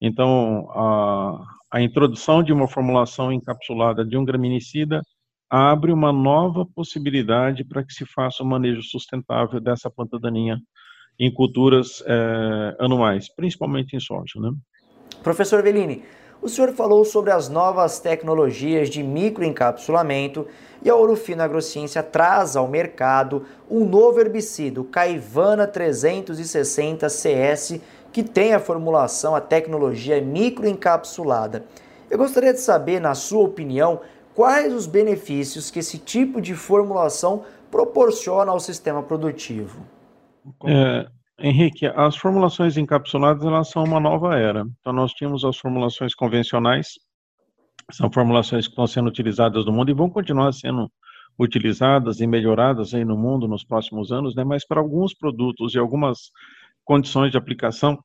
Então, 0.00 0.70
a, 0.70 1.42
a 1.72 1.82
introdução 1.82 2.42
de 2.42 2.52
uma 2.52 2.68
formulação 2.68 3.32
encapsulada 3.32 4.04
de 4.04 4.16
um 4.16 4.24
graminicida 4.24 5.02
abre 5.50 5.90
uma 5.90 6.12
nova 6.12 6.64
possibilidade 6.64 7.64
para 7.64 7.82
que 7.82 7.92
se 7.92 8.06
faça 8.06 8.42
o 8.42 8.46
um 8.46 8.50
manejo 8.50 8.82
sustentável 8.82 9.60
dessa 9.60 9.90
planta 9.90 10.18
daninha 10.20 10.60
em 11.18 11.32
culturas 11.32 12.02
é, 12.06 12.76
anuais, 12.78 13.34
principalmente 13.34 13.96
em 13.96 14.00
soja. 14.00 14.38
Né? 14.38 14.52
Professor 15.22 15.62
Velini, 15.62 16.04
o 16.40 16.48
senhor 16.48 16.72
falou 16.72 17.04
sobre 17.04 17.30
as 17.30 17.48
novas 17.48 17.98
tecnologias 17.98 18.88
de 18.88 19.02
microencapsulamento 19.02 20.46
e 20.82 20.88
a 20.88 20.94
Orofino 20.94 21.42
Agrociência 21.42 22.02
traz 22.02 22.56
ao 22.56 22.68
mercado 22.68 23.44
um 23.68 23.84
novo 23.84 24.20
herbicida, 24.20 24.80
o 24.80 24.84
Caivana 24.84 25.66
360 25.66 27.08
CS, 27.08 27.80
que 28.12 28.22
tem 28.22 28.54
a 28.54 28.60
formulação, 28.60 29.34
a 29.34 29.40
tecnologia 29.40 30.20
microencapsulada. 30.20 31.64
Eu 32.08 32.16
gostaria 32.16 32.54
de 32.54 32.60
saber, 32.60 33.00
na 33.00 33.14
sua 33.14 33.42
opinião, 33.42 34.00
quais 34.34 34.72
os 34.72 34.86
benefícios 34.86 35.70
que 35.70 35.80
esse 35.80 35.98
tipo 35.98 36.40
de 36.40 36.54
formulação 36.54 37.42
proporciona 37.70 38.52
ao 38.52 38.60
sistema 38.60 39.02
produtivo. 39.02 39.80
É, 40.64 41.06
Henrique, 41.40 41.86
as 41.86 42.16
formulações 42.16 42.76
encapsuladas 42.76 43.44
elas 43.44 43.70
são 43.70 43.84
uma 43.84 44.00
nova 44.00 44.36
era. 44.36 44.66
Então 44.80 44.92
nós 44.92 45.12
tínhamos 45.12 45.44
as 45.44 45.56
formulações 45.56 46.14
convencionais, 46.14 46.94
são 47.92 48.10
formulações 48.10 48.66
que 48.66 48.72
estão 48.72 48.86
sendo 48.86 49.08
utilizadas 49.08 49.64
no 49.64 49.72
mundo 49.72 49.90
e 49.90 49.94
vão 49.94 50.10
continuar 50.10 50.52
sendo 50.52 50.90
utilizadas 51.38 52.20
e 52.20 52.26
melhoradas 52.26 52.92
aí 52.92 53.04
no 53.04 53.16
mundo 53.16 53.46
nos 53.46 53.64
próximos 53.64 54.10
anos, 54.10 54.34
né? 54.34 54.42
Mas 54.42 54.66
para 54.66 54.80
alguns 54.80 55.14
produtos 55.14 55.74
e 55.74 55.78
algumas 55.78 56.32
condições 56.84 57.30
de 57.30 57.38
aplicação, 57.38 57.96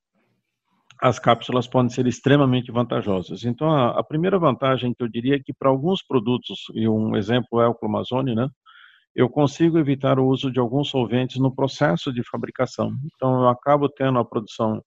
as 1.02 1.18
cápsulas 1.18 1.68
podem 1.68 1.90
ser 1.90 2.06
extremamente 2.06 2.72
vantajosas. 2.72 3.44
Então 3.44 3.72
a, 3.72 4.00
a 4.00 4.04
primeira 4.04 4.38
vantagem 4.38 4.94
que 4.94 5.04
eu 5.04 5.08
diria 5.08 5.36
é 5.38 5.40
que 5.40 5.54
para 5.54 5.70
alguns 5.70 6.04
produtos, 6.06 6.66
e 6.76 6.88
um 6.88 7.16
exemplo 7.16 7.60
é 7.60 7.68
o 7.68 7.74
clomazone, 7.74 8.36
né? 8.36 8.48
Eu 9.16 9.30
consigo 9.30 9.78
evitar 9.78 10.20
o 10.20 10.26
uso 10.26 10.52
de 10.52 10.60
alguns 10.60 10.90
solventes 10.90 11.38
no 11.38 11.54
processo 11.54 12.12
de 12.12 12.24
fabricação. 12.24 12.92
Então, 13.16 13.42
eu 13.42 13.50
acabo 13.50 13.88
tendo 13.88 14.18
a 14.18 14.26
produção 14.26 14.82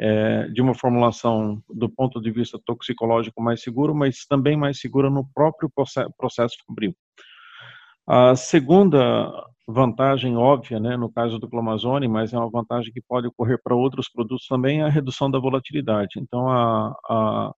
é, 0.00 0.48
de 0.48 0.62
uma 0.62 0.74
formulação 0.74 1.62
do 1.68 1.88
ponto 1.88 2.20
de 2.20 2.30
vista 2.30 2.58
toxicológico 2.64 3.42
mais 3.42 3.62
seguro, 3.62 3.94
mas 3.94 4.24
também 4.26 4.56
mais 4.56 4.80
segura 4.80 5.10
no 5.10 5.26
próprio 5.34 5.70
processo 6.16 6.56
fabril. 6.66 6.94
A 8.06 8.34
segunda 8.34 9.30
vantagem 9.66 10.36
óbvia, 10.36 10.80
né, 10.80 10.96
no 10.96 11.12
caso 11.12 11.38
do 11.38 11.48
clomazone, 11.48 12.08
mas 12.08 12.32
é 12.32 12.38
uma 12.38 12.50
vantagem 12.50 12.90
que 12.92 13.02
pode 13.02 13.26
ocorrer 13.26 13.60
para 13.62 13.74
outros 13.76 14.08
produtos 14.08 14.46
também, 14.46 14.80
é 14.80 14.84
a 14.84 14.88
redução 14.88 15.30
da 15.30 15.38
volatilidade. 15.38 16.18
Então, 16.18 16.48
a, 16.48 16.96
a, 17.06 17.52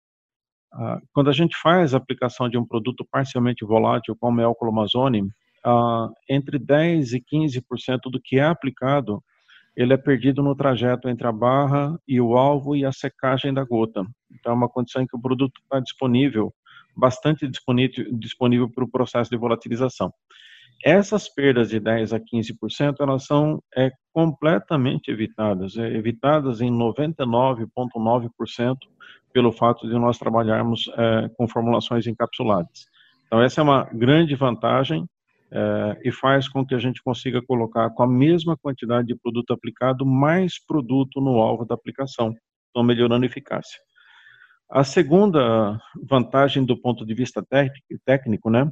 a, 0.73 0.99
quando 1.13 1.29
a 1.29 1.33
gente 1.33 1.55
faz 1.55 1.93
a 1.93 1.97
aplicação 1.97 2.49
de 2.49 2.57
um 2.57 2.65
produto 2.65 3.07
parcialmente 3.09 3.63
volátil, 3.63 4.15
como 4.19 4.41
é 4.41 4.47
o 4.47 4.55
clomazone, 4.55 5.23
ah, 5.63 6.09
entre 6.29 6.59
10% 6.59 7.13
e 7.13 7.21
15% 7.21 8.11
do 8.11 8.19
que 8.21 8.39
é 8.39 8.43
aplicado, 8.43 9.23
ele 9.75 9.93
é 9.93 9.97
perdido 9.97 10.41
no 10.43 10.55
trajeto 10.55 11.07
entre 11.07 11.27
a 11.27 11.31
barra 11.31 11.97
e 12.07 12.19
o 12.19 12.35
alvo 12.37 12.75
e 12.75 12.83
a 12.85 12.91
secagem 12.91 13.53
da 13.53 13.63
gota. 13.63 14.05
Então, 14.31 14.51
é 14.51 14.55
uma 14.55 14.69
condição 14.69 15.01
em 15.01 15.07
que 15.07 15.15
o 15.15 15.21
produto 15.21 15.61
está 15.63 15.79
disponível, 15.79 16.53
bastante 16.95 17.47
disponível, 17.47 18.69
para 18.69 18.83
o 18.83 18.89
processo 18.89 19.31
de 19.31 19.37
volatilização. 19.37 20.13
Essas 20.83 21.29
perdas 21.29 21.69
de 21.69 21.79
10 21.79 22.11
a 22.11 22.19
15%, 22.19 22.95
elas 22.99 23.25
são 23.25 23.61
é, 23.75 23.91
completamente 24.11 25.11
evitadas, 25.11 25.77
é, 25.77 25.95
evitadas 25.95 26.59
em 26.59 26.71
99,9% 26.71 28.77
pelo 29.31 29.51
fato 29.51 29.87
de 29.87 29.93
nós 29.93 30.17
trabalharmos 30.17 30.89
é, 30.97 31.29
com 31.37 31.47
formulações 31.47 32.07
encapsuladas. 32.07 32.87
Então, 33.27 33.39
essa 33.41 33.61
é 33.61 33.63
uma 33.63 33.83
grande 33.93 34.35
vantagem 34.35 35.05
é, 35.53 35.99
e 36.03 36.11
faz 36.11 36.47
com 36.47 36.65
que 36.65 36.73
a 36.73 36.79
gente 36.79 37.03
consiga 37.03 37.41
colocar 37.41 37.89
com 37.89 38.03
a 38.03 38.07
mesma 38.07 38.55
quantidade 38.57 39.07
de 39.07 39.15
produto 39.15 39.51
aplicado 39.51 40.05
mais 40.05 40.63
produto 40.65 41.19
no 41.19 41.39
alvo 41.39 41.65
da 41.65 41.75
aplicação, 41.75 42.33
então 42.69 42.83
melhorando 42.83 43.25
a 43.25 43.27
eficácia. 43.27 43.79
A 44.69 44.85
segunda 44.85 45.77
vantagem 46.09 46.63
do 46.63 46.79
ponto 46.79 47.05
de 47.05 47.13
vista 47.13 47.45
técnico, 48.05 48.49
né, 48.49 48.71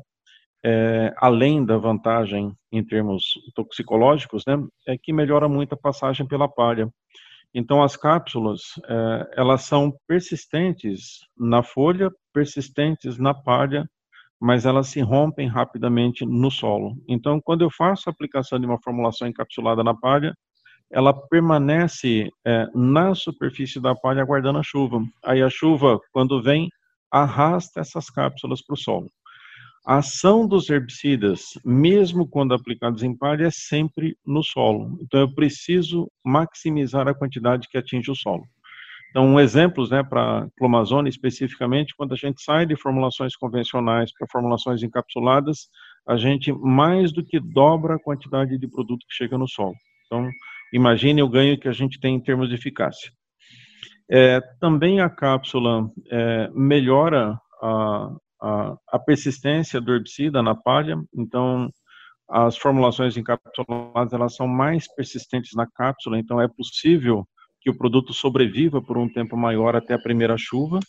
é, 0.64 1.14
além 1.18 1.66
da 1.66 1.78
vantagem 1.78 2.54
em 2.72 2.84
termos 2.84 3.34
toxicológicos, 3.54 4.44
né, 4.48 4.58
é 4.88 4.98
que 4.98 5.12
melhora 5.12 5.50
muito 5.50 5.74
a 5.74 5.78
passagem 5.78 6.26
pela 6.26 6.48
palha. 6.48 6.90
Então, 7.54 7.82
as 7.82 7.98
cápsulas, 7.98 8.62
é, 8.88 9.32
elas 9.36 9.64
são 9.64 9.92
persistentes 10.08 11.20
na 11.38 11.64
folha, 11.64 12.12
persistentes 12.34 13.18
na 13.18 13.34
palha, 13.34 13.90
mas 14.40 14.66
elas 14.66 14.88
se 14.88 15.02
rompem 15.02 15.48
rapidamente 15.48 16.26
no 16.26 16.50
solo. 16.50 16.96
Então, 17.08 17.42
quando 17.42 17.62
eu 17.62 17.70
faço 17.70 18.10
a 18.10 18.12
aplicação 18.12 18.60
de 18.60 18.66
uma 18.66 18.82
formulação 18.82 19.28
encapsulada 19.28 19.84
na 19.84 19.94
palha, 19.94 20.34
ela 20.92 21.14
permanece 21.14 22.30
é, 22.46 22.68
na 22.74 23.14
superfície 23.14 23.80
da 23.80 23.94
palha 23.94 24.22
aguardando 24.22 24.60
a 24.60 24.64
chuva. 24.64 25.04
Aí 25.24 25.42
a 25.42 25.50
chuva, 25.50 26.00
quando 26.12 26.42
vem, 26.42 26.70
arrasta 27.12 27.80
essas 27.80 28.10
cápsulas 28.10 28.62
para 28.62 28.74
o 28.74 28.78
solo. 28.78 29.12
A 29.86 29.98
ação 29.98 30.48
dos 30.48 30.70
herbicidas, 30.70 31.54
mesmo 31.66 32.28
quando 32.28 32.54
aplicados 32.54 33.02
em 33.02 33.16
palha, 33.16 33.48
é 33.48 33.52
sempre 33.52 34.18
no 34.26 34.44
solo. 34.44 34.98
Então 35.02 35.20
eu 35.20 35.34
preciso 35.34 36.08
maximizar 36.24 37.08
a 37.08 37.14
quantidade 37.14 37.68
que 37.68 37.78
atinge 37.78 38.12
o 38.12 38.16
solo. 38.16 38.44
Então, 39.10 39.40
exemplos 39.40 39.90
né, 39.90 40.04
para 40.04 40.48
clomazone 40.58 41.10
especificamente, 41.10 41.96
quando 41.96 42.14
a 42.14 42.18
gente 42.18 42.44
sai 42.44 42.66
de 42.66 42.76
formulações 42.76 43.36
convencionais 43.36 44.12
para 44.14 44.28
formulações 44.32 44.84
encapsuladas, 44.84 45.68
a 46.08 46.16
gente 46.16 46.52
mais 46.54 47.12
do 47.12 47.24
que 47.24 47.40
dobra 47.40 47.96
a 47.96 48.00
quantidade 48.00 48.58
de 48.58 48.68
produto 48.68 49.06
que 49.08 49.16
chega 49.16 49.38
no 49.38 49.48
solo. 49.48 49.76
Então, 50.06 50.30
imagine 50.72 51.24
o 51.24 51.30
ganho 51.30 51.60
que 51.60 51.68
a 51.68 51.72
gente 51.72 52.00
tem 52.00 52.16
em 52.16 52.20
termos 52.20 52.50
de 52.50 52.56
eficácia. 52.56 53.12
É, 54.12 54.42
também 54.60 55.02
a 55.02 55.10
cápsula 55.10 55.90
é, 56.12 56.50
melhora 56.54 57.40
a, 57.62 58.16
a, 58.42 58.76
a, 58.94 59.00
persistência 59.00 59.80
do 59.80 59.94
herbicida 59.94 60.42
na 60.42 60.56
palha, 60.56 60.96
então 61.16 61.70
as 62.28 62.58
formulações 62.58 63.18
encapsuladas 63.18 64.14
elas 64.14 64.36
são 64.36 64.48
mais 64.48 64.92
persistentes 64.96 65.52
na 65.56 65.68
cápsula, 65.68 66.18
então 66.18 66.42
é 66.42 66.48
possível 66.48 67.28
que 67.62 67.70
o 67.70 67.78
produto 67.78 68.14
sobreviva 68.14 68.82
por 68.82 68.98
um 68.98 69.08
tempo 69.08 69.36
maior 69.36 69.76
até 69.76 69.94
a 69.94 70.00
primeira 70.00 70.38
chuva. 70.38 70.80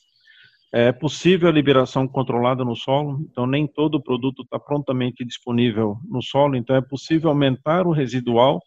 É 0.72 0.92
possível 0.92 1.48
a 1.48 1.52
liberação 1.52 2.06
controlada 2.06 2.64
no 2.64 2.76
solo, 2.76 3.18
então 3.28 3.44
nem 3.44 3.66
todo 3.66 3.96
o 3.96 4.02
produto 4.02 4.42
está 4.42 4.58
prontamente 4.58 5.24
disponível 5.24 5.96
no 6.08 6.22
solo, 6.22 6.54
então 6.54 6.76
é 6.76 6.80
possível 6.80 7.28
aumentar 7.28 7.88
o 7.88 7.92
residual 7.92 8.60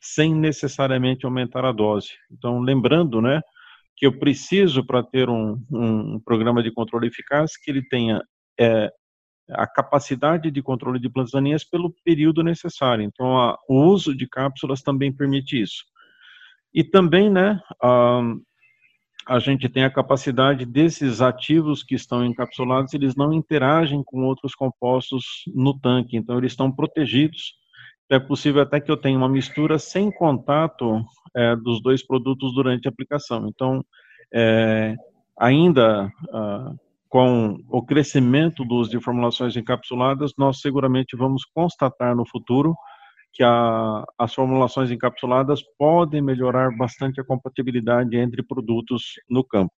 sem 0.00 0.34
necessariamente 0.34 1.26
aumentar 1.26 1.64
a 1.66 1.72
dose. 1.72 2.08
Então, 2.32 2.60
lembrando, 2.60 3.20
né, 3.20 3.42
que 3.94 4.06
eu 4.06 4.18
preciso 4.18 4.82
para 4.82 5.02
ter 5.02 5.28
um, 5.28 5.62
um, 5.70 6.18
programa 6.20 6.62
de 6.62 6.72
controle 6.72 7.08
eficaz 7.08 7.58
que 7.58 7.70
ele 7.70 7.86
tenha 7.86 8.22
é, 8.58 8.90
a 9.50 9.66
capacidade 9.66 10.50
de 10.50 10.62
controle 10.62 10.98
de 10.98 11.10
plantas 11.10 11.32
daninhas 11.32 11.64
pelo 11.64 11.94
período 12.02 12.42
necessário. 12.42 13.04
Então, 13.04 13.38
a, 13.38 13.58
o 13.68 13.84
uso 13.84 14.16
de 14.16 14.26
cápsulas 14.26 14.80
também 14.80 15.12
permite 15.12 15.60
isso. 15.60 15.84
E 16.72 16.84
também, 16.84 17.28
né, 17.28 17.60
a, 17.82 18.20
a 19.26 19.38
gente 19.38 19.68
tem 19.68 19.84
a 19.84 19.90
capacidade 19.90 20.64
desses 20.64 21.20
ativos 21.20 21.82
que 21.82 21.94
estão 21.94 22.24
encapsulados, 22.24 22.94
eles 22.94 23.16
não 23.16 23.32
interagem 23.32 24.02
com 24.04 24.24
outros 24.24 24.54
compostos 24.54 25.44
no 25.54 25.78
tanque, 25.78 26.16
então 26.16 26.38
eles 26.38 26.52
estão 26.52 26.70
protegidos. 26.70 27.54
É 28.08 28.18
possível 28.18 28.62
até 28.62 28.80
que 28.80 28.90
eu 28.90 28.96
tenha 28.96 29.16
uma 29.16 29.28
mistura 29.28 29.78
sem 29.78 30.10
contato 30.10 31.04
é, 31.34 31.54
dos 31.54 31.80
dois 31.80 32.04
produtos 32.04 32.52
durante 32.54 32.88
a 32.88 32.90
aplicação. 32.90 33.46
Então, 33.48 33.84
é, 34.32 34.96
ainda 35.38 36.10
ah, 36.32 36.72
com 37.08 37.56
o 37.68 37.82
crescimento 37.82 38.64
do 38.64 38.76
uso 38.76 38.90
de 38.90 39.00
formulações 39.00 39.56
encapsuladas, 39.56 40.32
nós 40.36 40.60
seguramente 40.60 41.16
vamos 41.16 41.44
constatar 41.44 42.14
no 42.14 42.26
futuro 42.26 42.74
que 43.32 43.42
a, 43.42 44.04
as 44.18 44.34
formulações 44.34 44.90
encapsuladas 44.90 45.62
podem 45.78 46.20
melhorar 46.20 46.76
bastante 46.76 47.20
a 47.20 47.24
compatibilidade 47.24 48.16
entre 48.16 48.42
produtos 48.42 49.14
no 49.28 49.44
campo. 49.44 49.72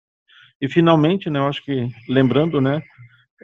E 0.62 0.70
finalmente, 0.70 1.30
né, 1.30 1.40
eu 1.40 1.48
acho 1.48 1.64
que 1.64 1.90
lembrando, 2.08 2.62
né, 2.62 2.82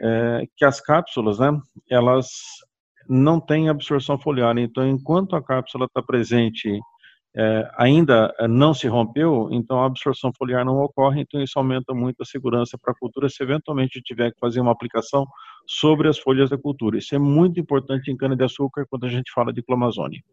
é, 0.00 0.44
que 0.56 0.64
as 0.64 0.80
cápsulas, 0.80 1.38
né, 1.38 1.50
elas 1.90 2.28
não 3.08 3.40
têm 3.40 3.68
absorção 3.68 4.18
foliar. 4.18 4.56
Então, 4.58 4.86
enquanto 4.86 5.34
a 5.34 5.42
cápsula 5.42 5.86
está 5.86 6.02
presente 6.02 6.78
é, 7.40 7.70
ainda 7.76 8.34
é, 8.40 8.48
não 8.48 8.74
se 8.74 8.88
rompeu, 8.88 9.48
então 9.52 9.80
a 9.80 9.86
absorção 9.86 10.32
foliar 10.36 10.64
não 10.64 10.82
ocorre, 10.82 11.20
então 11.20 11.40
isso 11.40 11.56
aumenta 11.56 11.94
muito 11.94 12.20
a 12.20 12.24
segurança 12.24 12.76
para 12.76 12.92
a 12.92 12.96
cultura 12.96 13.28
se 13.28 13.40
eventualmente 13.40 14.02
tiver 14.02 14.32
que 14.32 14.40
fazer 14.40 14.60
uma 14.60 14.72
aplicação 14.72 15.24
sobre 15.64 16.08
as 16.08 16.18
folhas 16.18 16.50
da 16.50 16.58
cultura. 16.58 16.98
Isso 16.98 17.14
é 17.14 17.18
muito 17.18 17.60
importante 17.60 18.10
em 18.10 18.16
cana-de-açúcar 18.16 18.86
quando 18.90 19.06
a 19.06 19.08
gente 19.08 19.30
fala 19.32 19.52
de 19.52 19.62
clomazone. 19.62 20.24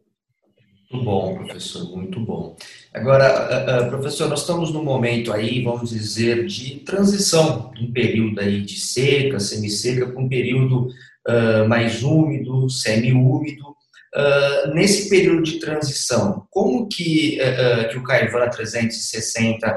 Muito 0.91 1.05
bom, 1.05 1.35
professor, 1.35 1.95
muito 1.95 2.19
bom. 2.19 2.55
Agora, 2.91 3.87
professor, 3.89 4.27
nós 4.27 4.41
estamos 4.41 4.71
num 4.71 4.83
momento 4.83 5.31
aí, 5.31 5.61
vamos 5.63 5.91
dizer, 5.91 6.45
de 6.47 6.79
transição, 6.79 7.71
um 7.79 7.91
período 7.91 8.39
aí 8.39 8.61
de 8.61 8.79
seca, 8.79 9.39
semi-seca, 9.39 10.07
para 10.07 10.21
um 10.21 10.29
período 10.29 10.87
mais 11.67 12.01
úmido, 12.01 12.69
semi-úmido, 12.69 13.74
Uh, 14.15 14.73
nesse 14.73 15.09
período 15.09 15.43
de 15.43 15.59
transição, 15.59 16.47
como 16.49 16.87
que, 16.87 17.37
uh, 17.41 17.89
que 17.89 17.97
o 17.97 18.03
Caivan 18.03 18.49
360 18.49 19.67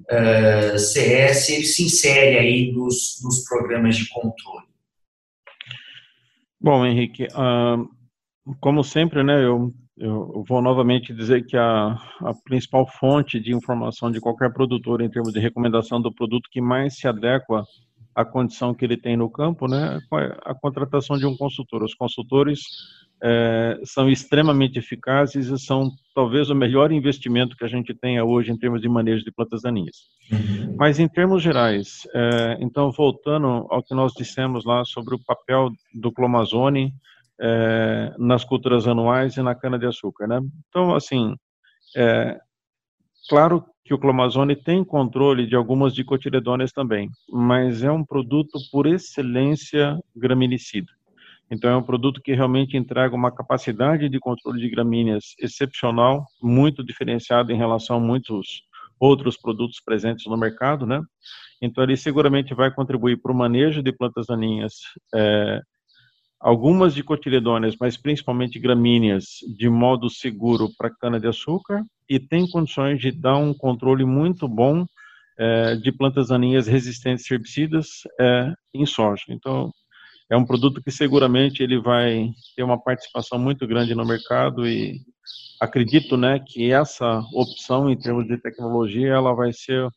uh, 0.00 0.76
CS 0.76 1.50
ele 1.50 1.64
se 1.64 1.84
insere 1.84 2.36
aí 2.36 2.72
nos, 2.72 3.20
nos 3.22 3.44
programas 3.44 3.94
de 3.94 4.08
controle? 4.08 4.66
Bom, 6.60 6.84
Henrique, 6.84 7.28
como 8.60 8.82
sempre, 8.82 9.22
né, 9.22 9.44
eu, 9.44 9.72
eu 9.96 10.44
vou 10.48 10.60
novamente 10.60 11.14
dizer 11.14 11.46
que 11.46 11.56
a, 11.56 11.96
a 12.22 12.34
principal 12.44 12.88
fonte 12.88 13.38
de 13.38 13.54
informação 13.54 14.10
de 14.10 14.20
qualquer 14.20 14.52
produtor 14.52 15.00
em 15.00 15.08
termos 15.08 15.32
de 15.32 15.38
recomendação 15.38 16.00
do 16.02 16.12
produto 16.12 16.50
que 16.50 16.60
mais 16.60 16.98
se 16.98 17.06
adequa 17.06 17.62
à 18.16 18.24
condição 18.24 18.74
que 18.74 18.84
ele 18.84 18.96
tem 18.96 19.16
no 19.16 19.30
campo, 19.30 19.68
né, 19.68 20.00
é 20.14 20.38
a 20.44 20.54
contratação 20.54 21.16
de 21.16 21.24
um 21.24 21.36
consultor. 21.36 21.84
Os 21.84 21.94
consultores 21.94 22.62
é, 23.22 23.80
são 23.84 24.10
extremamente 24.10 24.78
eficazes 24.78 25.48
e 25.48 25.58
são 25.58 25.90
talvez 26.14 26.50
o 26.50 26.54
melhor 26.54 26.92
investimento 26.92 27.56
que 27.56 27.64
a 27.64 27.68
gente 27.68 27.94
tenha 27.94 28.24
hoje 28.24 28.52
em 28.52 28.58
termos 28.58 28.80
de 28.80 28.88
manejo 28.88 29.24
de 29.24 29.32
plantas 29.32 29.62
daninhas. 29.62 29.96
Uhum. 30.30 30.76
Mas 30.78 30.98
em 30.98 31.08
termos 31.08 31.42
gerais, 31.42 32.06
é, 32.14 32.58
então 32.60 32.92
voltando 32.92 33.66
ao 33.70 33.82
que 33.82 33.94
nós 33.94 34.12
dissemos 34.12 34.64
lá 34.64 34.84
sobre 34.84 35.14
o 35.14 35.24
papel 35.24 35.70
do 35.94 36.12
clomazone 36.12 36.92
é, 37.40 38.14
nas 38.18 38.44
culturas 38.44 38.86
anuais 38.86 39.36
e 39.36 39.42
na 39.42 39.54
cana 39.54 39.78
de 39.78 39.86
açúcar, 39.86 40.26
né? 40.26 40.40
Então 40.68 40.94
assim, 40.94 41.34
é, 41.96 42.38
claro 43.28 43.64
que 43.84 43.94
o 43.94 43.98
clomazone 43.98 44.56
tem 44.56 44.84
controle 44.84 45.46
de 45.46 45.54
algumas 45.54 45.94
dicotiledôneas 45.94 46.72
também, 46.72 47.08
mas 47.30 47.82
é 47.82 47.90
um 47.90 48.04
produto 48.04 48.58
por 48.72 48.86
excelência 48.86 49.96
graminicida. 50.14 50.95
Então, 51.50 51.70
é 51.70 51.76
um 51.76 51.82
produto 51.82 52.20
que 52.20 52.34
realmente 52.34 52.76
entrega 52.76 53.14
uma 53.14 53.30
capacidade 53.30 54.08
de 54.08 54.18
controle 54.18 54.60
de 54.60 54.68
gramíneas 54.68 55.34
excepcional, 55.38 56.24
muito 56.42 56.84
diferenciado 56.84 57.52
em 57.52 57.56
relação 57.56 57.96
a 57.96 58.00
muitos 58.00 58.62
outros 58.98 59.36
produtos 59.36 59.80
presentes 59.80 60.26
no 60.26 60.36
mercado, 60.36 60.86
né? 60.86 61.00
Então, 61.62 61.84
ele 61.84 61.96
seguramente 61.96 62.54
vai 62.54 62.70
contribuir 62.70 63.20
para 63.20 63.32
o 63.32 63.34
manejo 63.34 63.82
de 63.82 63.92
plantas 63.92 64.26
daninhas, 64.26 64.74
é, 65.14 65.60
algumas 66.40 66.94
de 66.94 67.02
cotiledôneas, 67.02 67.76
mas 67.80 67.96
principalmente 67.96 68.58
gramíneas, 68.58 69.24
de 69.56 69.68
modo 69.68 70.10
seguro 70.10 70.68
para 70.76 70.90
cana-de-açúcar, 70.90 71.82
e 72.08 72.18
tem 72.18 72.48
condições 72.50 73.00
de 73.00 73.10
dar 73.10 73.36
um 73.36 73.54
controle 73.54 74.04
muito 74.04 74.48
bom 74.48 74.84
é, 75.38 75.76
de 75.76 75.92
plantas 75.92 76.28
daninhas 76.28 76.66
resistentes 76.66 77.30
a 77.30 77.34
herbicidas 77.34 78.02
é, 78.18 78.52
em 78.74 78.86
soja. 78.86 79.24
Então, 79.28 79.70
é 80.28 80.36
um 80.36 80.44
produto 80.44 80.82
que 80.82 80.90
seguramente 80.90 81.62
ele 81.62 81.80
vai 81.80 82.30
ter 82.56 82.62
uma 82.62 82.78
participação 82.78 83.38
muito 83.38 83.66
grande 83.66 83.94
no 83.94 84.04
mercado 84.04 84.66
e 84.66 85.00
acredito, 85.60 86.16
né, 86.16 86.40
que 86.44 86.72
essa 86.72 87.22
opção 87.32 87.90
em 87.90 87.96
termos 87.96 88.26
de 88.26 88.36
tecnologia, 88.36 89.12
ela 89.12 89.34
vai 89.34 89.52
ser 89.52 89.88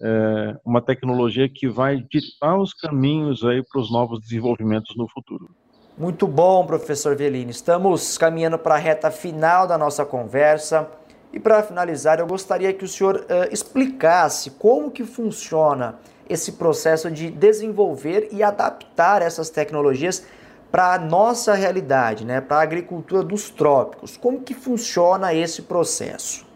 é, 0.00 0.56
uma 0.64 0.82
tecnologia 0.82 1.48
que 1.48 1.68
vai 1.68 1.96
ditar 2.10 2.58
os 2.58 2.74
caminhos 2.74 3.44
aí 3.44 3.62
para 3.62 3.80
os 3.80 3.90
novos 3.90 4.20
desenvolvimentos 4.20 4.96
no 4.96 5.08
futuro. 5.08 5.48
Muito 5.96 6.28
bom, 6.28 6.64
professor 6.64 7.16
Velini. 7.16 7.50
Estamos 7.50 8.16
caminhando 8.16 8.58
para 8.58 8.76
a 8.76 8.78
reta 8.78 9.10
final 9.10 9.66
da 9.66 9.76
nossa 9.76 10.04
conversa. 10.04 10.88
E 11.32 11.40
para 11.40 11.62
finalizar, 11.62 12.20
eu 12.20 12.26
gostaria 12.26 12.72
que 12.72 12.84
o 12.84 12.88
senhor 12.88 13.16
uh, 13.16 13.52
explicasse 13.52 14.52
como 14.52 14.90
que 14.90 15.04
funciona 15.04 15.96
esse 16.28 16.52
processo 16.52 17.10
de 17.10 17.30
desenvolver 17.30 18.28
e 18.32 18.42
adaptar 18.42 19.22
essas 19.22 19.50
tecnologias 19.50 20.26
para 20.70 20.94
a 20.94 20.98
nossa 20.98 21.54
realidade, 21.54 22.24
né, 22.24 22.40
para 22.40 22.58
a 22.58 22.62
agricultura 22.62 23.22
dos 23.22 23.50
trópicos. 23.50 24.16
Como 24.16 24.42
que 24.42 24.54
funciona 24.54 25.32
esse 25.32 25.62
processo? 25.62 26.46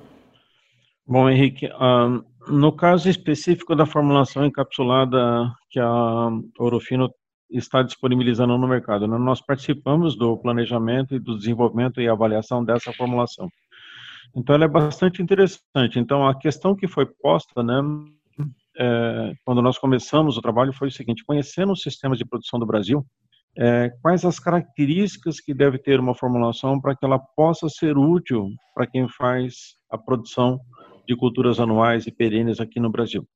Bom, 1.06 1.28
Henrique, 1.28 1.66
uh, 1.66 2.24
no 2.52 2.72
caso 2.72 3.08
específico 3.08 3.74
da 3.74 3.86
formulação 3.86 4.44
encapsulada 4.44 5.50
que 5.70 5.80
a 5.80 6.28
Orofino 6.58 7.10
está 7.50 7.82
disponibilizando 7.82 8.56
no 8.56 8.68
mercado, 8.68 9.06
né, 9.06 9.18
nós 9.18 9.40
participamos 9.40 10.16
do 10.16 10.36
planejamento 10.36 11.14
e 11.14 11.18
do 11.18 11.36
desenvolvimento 11.36 12.00
e 12.00 12.08
avaliação 12.08 12.64
dessa 12.64 12.92
formulação. 12.92 13.48
Então, 14.34 14.54
ela 14.54 14.64
é 14.64 14.68
bastante 14.68 15.20
interessante. 15.20 15.98
Então, 15.98 16.26
a 16.26 16.34
questão 16.34 16.74
que 16.74 16.88
foi 16.88 17.04
posta, 17.04 17.62
né, 17.62 17.74
é, 18.78 19.32
quando 19.44 19.62
nós 19.62 19.78
começamos 19.78 20.36
o 20.36 20.42
trabalho 20.42 20.72
foi 20.72 20.88
o 20.88 20.92
seguinte: 20.92 21.24
conhecendo 21.24 21.72
os 21.72 21.82
sistemas 21.82 22.18
de 22.18 22.24
produção 22.24 22.58
do 22.58 22.66
Brasil, 22.66 23.04
é, 23.56 23.90
quais 24.00 24.24
as 24.24 24.38
características 24.38 25.40
que 25.40 25.52
deve 25.52 25.78
ter 25.78 26.00
uma 26.00 26.14
formulação 26.14 26.80
para 26.80 26.96
que 26.96 27.04
ela 27.04 27.18
possa 27.18 27.68
ser 27.68 27.96
útil 27.98 28.48
para 28.74 28.86
quem 28.86 29.08
faz 29.08 29.76
a 29.90 29.98
produção 29.98 30.60
de 31.06 31.16
culturas 31.16 31.60
anuais 31.60 32.06
e 32.06 32.12
perenes 32.12 32.60
aqui 32.60 32.80
no 32.80 32.90
Brasil. 32.90 33.26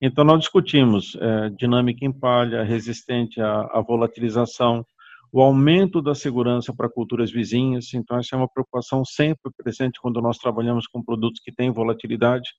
Então, 0.00 0.24
nós 0.24 0.40
discutimos 0.40 1.16
é, 1.20 1.50
dinâmica 1.50 2.04
em 2.04 2.12
palha, 2.12 2.64
resistente 2.64 3.40
à, 3.40 3.60
à 3.72 3.80
volatilização, 3.80 4.84
o 5.32 5.40
aumento 5.40 6.02
da 6.02 6.14
segurança 6.14 6.74
para 6.76 6.90
culturas 6.90 7.30
vizinhas. 7.30 7.94
Então, 7.94 8.18
essa 8.18 8.34
é 8.34 8.38
uma 8.38 8.48
preocupação 8.48 9.04
sempre 9.04 9.50
presente 9.56 10.00
quando 10.00 10.20
nós 10.20 10.38
trabalhamos 10.38 10.86
com 10.88 11.02
produtos 11.02 11.40
que 11.40 11.52
têm 11.52 11.70
volatilidade. 11.70 12.50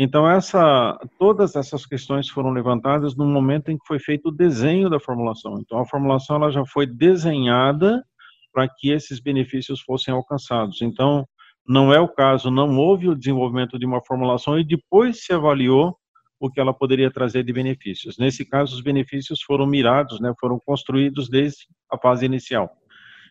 Então, 0.00 0.30
essa, 0.30 0.96
todas 1.18 1.56
essas 1.56 1.84
questões 1.84 2.28
foram 2.28 2.50
levantadas 2.50 3.16
no 3.16 3.26
momento 3.26 3.72
em 3.72 3.76
que 3.76 3.84
foi 3.84 3.98
feito 3.98 4.28
o 4.28 4.32
desenho 4.32 4.88
da 4.88 5.00
formulação. 5.00 5.58
Então, 5.58 5.80
a 5.80 5.86
formulação 5.86 6.36
ela 6.36 6.52
já 6.52 6.64
foi 6.64 6.86
desenhada 6.86 8.04
para 8.52 8.68
que 8.68 8.90
esses 8.90 9.18
benefícios 9.18 9.80
fossem 9.80 10.14
alcançados. 10.14 10.82
Então, 10.82 11.26
não 11.66 11.92
é 11.92 11.98
o 11.98 12.08
caso, 12.08 12.48
não 12.48 12.78
houve 12.78 13.08
o 13.08 13.14
desenvolvimento 13.16 13.76
de 13.76 13.84
uma 13.84 14.00
formulação 14.00 14.56
e 14.56 14.64
depois 14.64 15.24
se 15.24 15.32
avaliou 15.32 15.98
o 16.38 16.48
que 16.48 16.60
ela 16.60 16.72
poderia 16.72 17.10
trazer 17.10 17.42
de 17.42 17.52
benefícios. 17.52 18.16
Nesse 18.18 18.44
caso, 18.44 18.76
os 18.76 18.80
benefícios 18.80 19.42
foram 19.42 19.66
mirados, 19.66 20.20
né, 20.20 20.32
foram 20.38 20.60
construídos 20.64 21.28
desde 21.28 21.66
a 21.90 21.98
fase 21.98 22.24
inicial. 22.24 22.70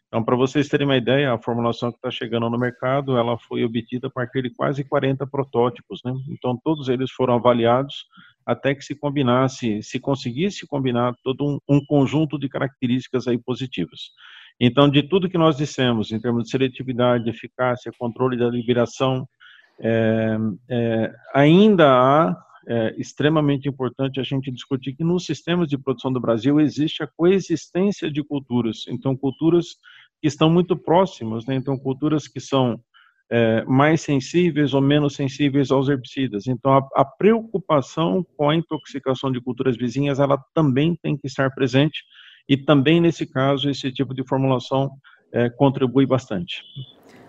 Então, 0.07 0.23
para 0.23 0.37
vocês 0.37 0.69
terem 0.69 0.87
uma 0.87 0.95
ideia, 0.95 1.33
a 1.33 1.37
formulação 1.37 1.91
que 1.91 1.97
está 1.97 2.09
chegando 2.09 2.49
no 2.49 2.57
mercado, 2.57 3.17
ela 3.17 3.37
foi 3.37 3.65
obtida 3.65 4.07
a 4.07 4.09
partir 4.09 4.41
de 4.41 4.49
quase 4.49 4.83
40 4.83 5.27
protótipos, 5.27 6.01
né? 6.03 6.13
Então, 6.29 6.57
todos 6.63 6.87
eles 6.87 7.11
foram 7.11 7.35
avaliados 7.35 8.05
até 8.45 8.73
que 8.73 8.81
se 8.81 8.95
combinasse, 8.95 9.83
se 9.83 9.99
conseguisse 9.99 10.65
combinar 10.65 11.13
todo 11.21 11.45
um, 11.45 11.59
um 11.67 11.85
conjunto 11.85 12.39
de 12.39 12.47
características 12.47 13.27
aí 13.27 13.37
positivas. 13.37 14.11
Então, 14.57 14.89
de 14.89 15.03
tudo 15.03 15.29
que 15.29 15.37
nós 15.37 15.57
dissemos, 15.57 16.11
em 16.11 16.19
termos 16.19 16.45
de 16.45 16.51
seletividade, 16.51 17.29
eficácia, 17.29 17.91
controle 17.99 18.37
da 18.37 18.47
liberação, 18.47 19.27
é, 19.79 20.37
é, 20.69 21.13
ainda 21.33 21.91
há 21.91 22.35
é 22.67 22.93
extremamente 22.97 23.69
importante 23.69 24.19
a 24.19 24.23
gente 24.23 24.51
discutir 24.51 24.93
que 24.93 25.03
nos 25.03 25.25
sistemas 25.25 25.69
de 25.69 25.77
produção 25.77 26.11
do 26.11 26.19
Brasil 26.19 26.59
existe 26.59 27.01
a 27.01 27.07
coexistência 27.07 28.11
de 28.11 28.21
culturas. 28.21 28.85
Então, 28.89 29.15
culturas 29.15 29.77
que 30.21 30.27
estão 30.27 30.49
muito 30.49 30.75
próximas, 30.75 31.45
né? 31.45 31.55
então 31.55 31.77
culturas 31.77 32.27
que 32.27 32.39
são 32.39 32.79
é, 33.29 33.63
mais 33.65 34.01
sensíveis 34.01 34.73
ou 34.73 34.81
menos 34.81 35.15
sensíveis 35.15 35.71
aos 35.71 35.87
herbicidas. 35.87 36.47
Então, 36.47 36.73
a, 36.73 36.87
a, 36.95 37.05
preocupação 37.05 38.25
com 38.35 38.49
a 38.49 38.55
intoxicação 38.55 39.31
de 39.31 39.41
culturas 39.41 39.77
vizinhas, 39.77 40.19
ela 40.19 40.37
também 40.53 40.97
tem 41.01 41.15
que 41.17 41.27
estar 41.27 41.49
presente 41.53 42.03
e 42.49 42.57
também 42.57 42.99
nesse 43.01 43.25
caso 43.25 43.69
esse 43.69 43.91
tipo 43.91 44.13
de 44.13 44.25
formulação 44.27 44.89
é, 45.31 45.49
contribui 45.49 46.05
bastante. 46.05 46.63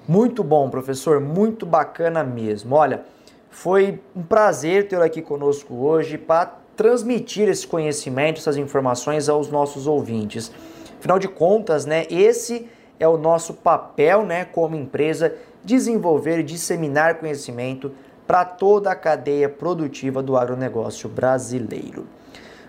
Muito 0.08 0.42
bom, 0.42 0.70
professor, 0.70 1.20
muito 1.20 1.66
bacana 1.66 2.24
mesmo. 2.24 2.74
Olha, 2.74 3.04
foi 3.50 4.00
um 4.14 4.22
prazer 4.22 4.88
tê-lo 4.88 5.02
aqui 5.02 5.22
conosco 5.22 5.74
hoje 5.74 6.18
para 6.18 6.58
transmitir 6.76 7.48
esse 7.48 7.66
conhecimento, 7.66 8.38
essas 8.38 8.56
informações 8.56 9.28
aos 9.28 9.50
nossos 9.50 9.86
ouvintes. 9.86 10.52
Afinal 10.98 11.18
de 11.18 11.28
contas, 11.28 11.84
né, 11.84 12.06
esse 12.08 12.68
é 13.00 13.08
o 13.08 13.16
nosso 13.16 13.54
papel, 13.54 14.24
né, 14.24 14.44
como 14.44 14.76
empresa, 14.76 15.34
desenvolver 15.64 16.40
e 16.40 16.42
disseminar 16.42 17.18
conhecimento 17.18 17.92
para 18.26 18.44
toda 18.44 18.90
a 18.90 18.94
cadeia 18.94 19.48
produtiva 19.48 20.22
do 20.22 20.36
agronegócio 20.36 21.08
brasileiro. 21.08 22.06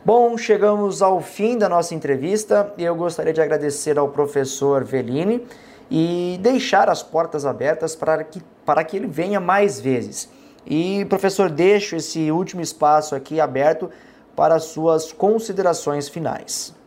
Bom, 0.06 0.38
chegamos 0.38 1.02
ao 1.02 1.20
fim 1.20 1.58
da 1.58 1.68
nossa 1.68 1.94
entrevista 1.94 2.74
eu 2.78 2.96
gostaria 2.96 3.34
de 3.34 3.42
agradecer 3.42 4.00
ao 4.00 4.10
professor 4.10 4.84
Velini 4.84 5.46
e 5.92 6.40
deixar 6.42 6.90
as 6.90 7.04
portas 7.04 7.46
abertas 7.46 7.96
para 7.96 8.24
que, 8.24 8.42
para 8.66 8.84
que 8.84 8.96
ele 8.96 9.08
venha 9.08 9.40
mais 9.40 9.80
vezes. 9.80 10.30
E, 10.66 11.06
professor, 11.06 11.50
deixo 11.50 11.96
esse 11.96 12.32
último 12.32 12.62
espaço 12.62 13.16
aqui 13.16 13.40
aberto 13.40 13.90
para 14.36 14.60
suas 14.60 15.12
considerações 15.12 16.08
finais. 16.08 16.78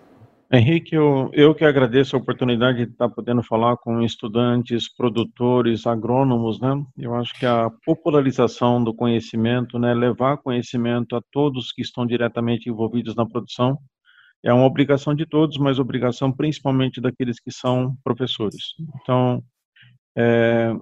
Henrique, 0.54 0.94
eu, 0.94 1.30
eu 1.32 1.54
que 1.54 1.64
agradeço 1.64 2.14
a 2.14 2.18
oportunidade 2.18 2.84
de 2.84 2.92
estar 2.92 3.08
podendo 3.08 3.42
falar 3.42 3.78
com 3.78 4.02
estudantes, 4.02 4.86
produtores, 4.94 5.86
agrônomos, 5.86 6.60
né? 6.60 6.74
Eu 6.98 7.14
acho 7.14 7.32
que 7.38 7.46
a 7.46 7.70
popularização 7.86 8.84
do 8.84 8.94
conhecimento, 8.94 9.78
né, 9.78 9.94
levar 9.94 10.36
conhecimento 10.36 11.16
a 11.16 11.22
todos 11.32 11.72
que 11.72 11.80
estão 11.80 12.06
diretamente 12.06 12.68
envolvidos 12.68 13.16
na 13.16 13.26
produção, 13.26 13.78
é 14.44 14.52
uma 14.52 14.66
obrigação 14.66 15.14
de 15.14 15.24
todos, 15.24 15.56
mas 15.56 15.78
obrigação 15.78 16.30
principalmente 16.30 17.00
daqueles 17.00 17.40
que 17.40 17.50
são 17.50 17.96
professores. 18.04 18.74
Então, 19.00 19.42
é, 20.14 20.74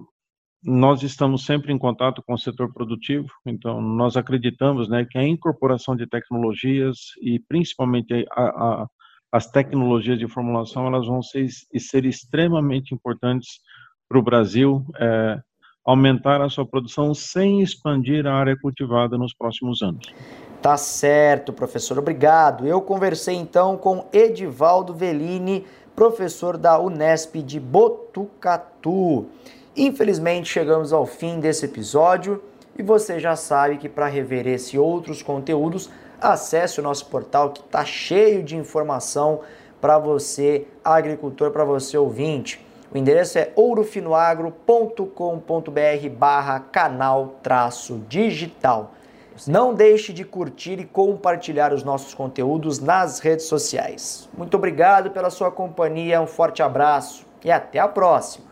nós 0.63 1.01
estamos 1.01 1.45
sempre 1.45 1.73
em 1.73 1.77
contato 1.77 2.21
com 2.21 2.33
o 2.33 2.37
setor 2.37 2.71
produtivo, 2.71 3.27
então 3.45 3.81
nós 3.81 4.15
acreditamos 4.15 4.87
né, 4.87 5.05
que 5.09 5.17
a 5.17 5.27
incorporação 5.27 5.95
de 5.95 6.07
tecnologias 6.07 6.97
e 7.21 7.39
principalmente 7.39 8.25
a, 8.31 8.43
a, 8.43 8.87
as 9.31 9.47
tecnologias 9.49 10.19
de 10.19 10.27
formulação 10.27 10.85
elas 10.85 11.07
vão 11.07 11.21
ser, 11.21 11.47
ser 11.77 12.05
extremamente 12.05 12.93
importantes 12.93 13.59
para 14.07 14.19
o 14.19 14.21
Brasil 14.21 14.85
é, 14.99 15.39
aumentar 15.85 16.41
a 16.41 16.49
sua 16.49 16.65
produção 16.65 17.13
sem 17.13 17.61
expandir 17.61 18.27
a 18.27 18.33
área 18.33 18.55
cultivada 18.55 19.17
nos 19.17 19.33
próximos 19.33 19.81
anos. 19.81 20.13
Tá 20.61 20.77
certo, 20.77 21.51
professor. 21.51 21.97
Obrigado. 21.97 22.67
Eu 22.67 22.81
conversei 22.81 23.33
então 23.33 23.77
com 23.77 24.05
Edivaldo 24.13 24.93
Velini, 24.93 25.65
professor 25.95 26.55
da 26.55 26.79
Unesp 26.79 27.37
de 27.37 27.59
Botucatu. 27.59 29.25
Infelizmente, 29.75 30.49
chegamos 30.49 30.91
ao 30.91 31.05
fim 31.05 31.39
desse 31.39 31.65
episódio 31.65 32.43
e 32.77 32.83
você 32.83 33.19
já 33.19 33.35
sabe 33.35 33.77
que 33.77 33.87
para 33.87 34.07
rever 34.07 34.47
esse 34.47 34.75
e 34.75 34.79
outros 34.79 35.21
conteúdos, 35.21 35.89
acesse 36.19 36.79
o 36.79 36.83
nosso 36.83 37.05
portal 37.07 37.51
que 37.51 37.61
está 37.61 37.83
cheio 37.83 38.43
de 38.43 38.55
informação 38.55 39.41
para 39.79 39.97
você, 39.97 40.67
agricultor, 40.83 41.51
para 41.51 41.63
você 41.63 41.97
ouvinte. 41.97 42.65
O 42.93 42.97
endereço 42.97 43.39
é 43.39 43.51
ourofinoagro.com.br 43.55 46.09
barra 46.17 46.59
canal 46.59 47.35
traço 47.41 48.03
digital. 48.07 48.93
Não 49.47 49.73
deixe 49.73 50.11
de 50.11 50.25
curtir 50.25 50.79
e 50.79 50.85
compartilhar 50.85 51.73
os 51.73 51.83
nossos 51.83 52.13
conteúdos 52.13 52.79
nas 52.79 53.19
redes 53.19 53.45
sociais. 53.45 54.29
Muito 54.37 54.55
obrigado 54.55 55.11
pela 55.11 55.29
sua 55.29 55.49
companhia, 55.49 56.21
um 56.21 56.27
forte 56.27 56.61
abraço 56.61 57.25
e 57.43 57.49
até 57.49 57.79
a 57.79 57.87
próxima! 57.87 58.51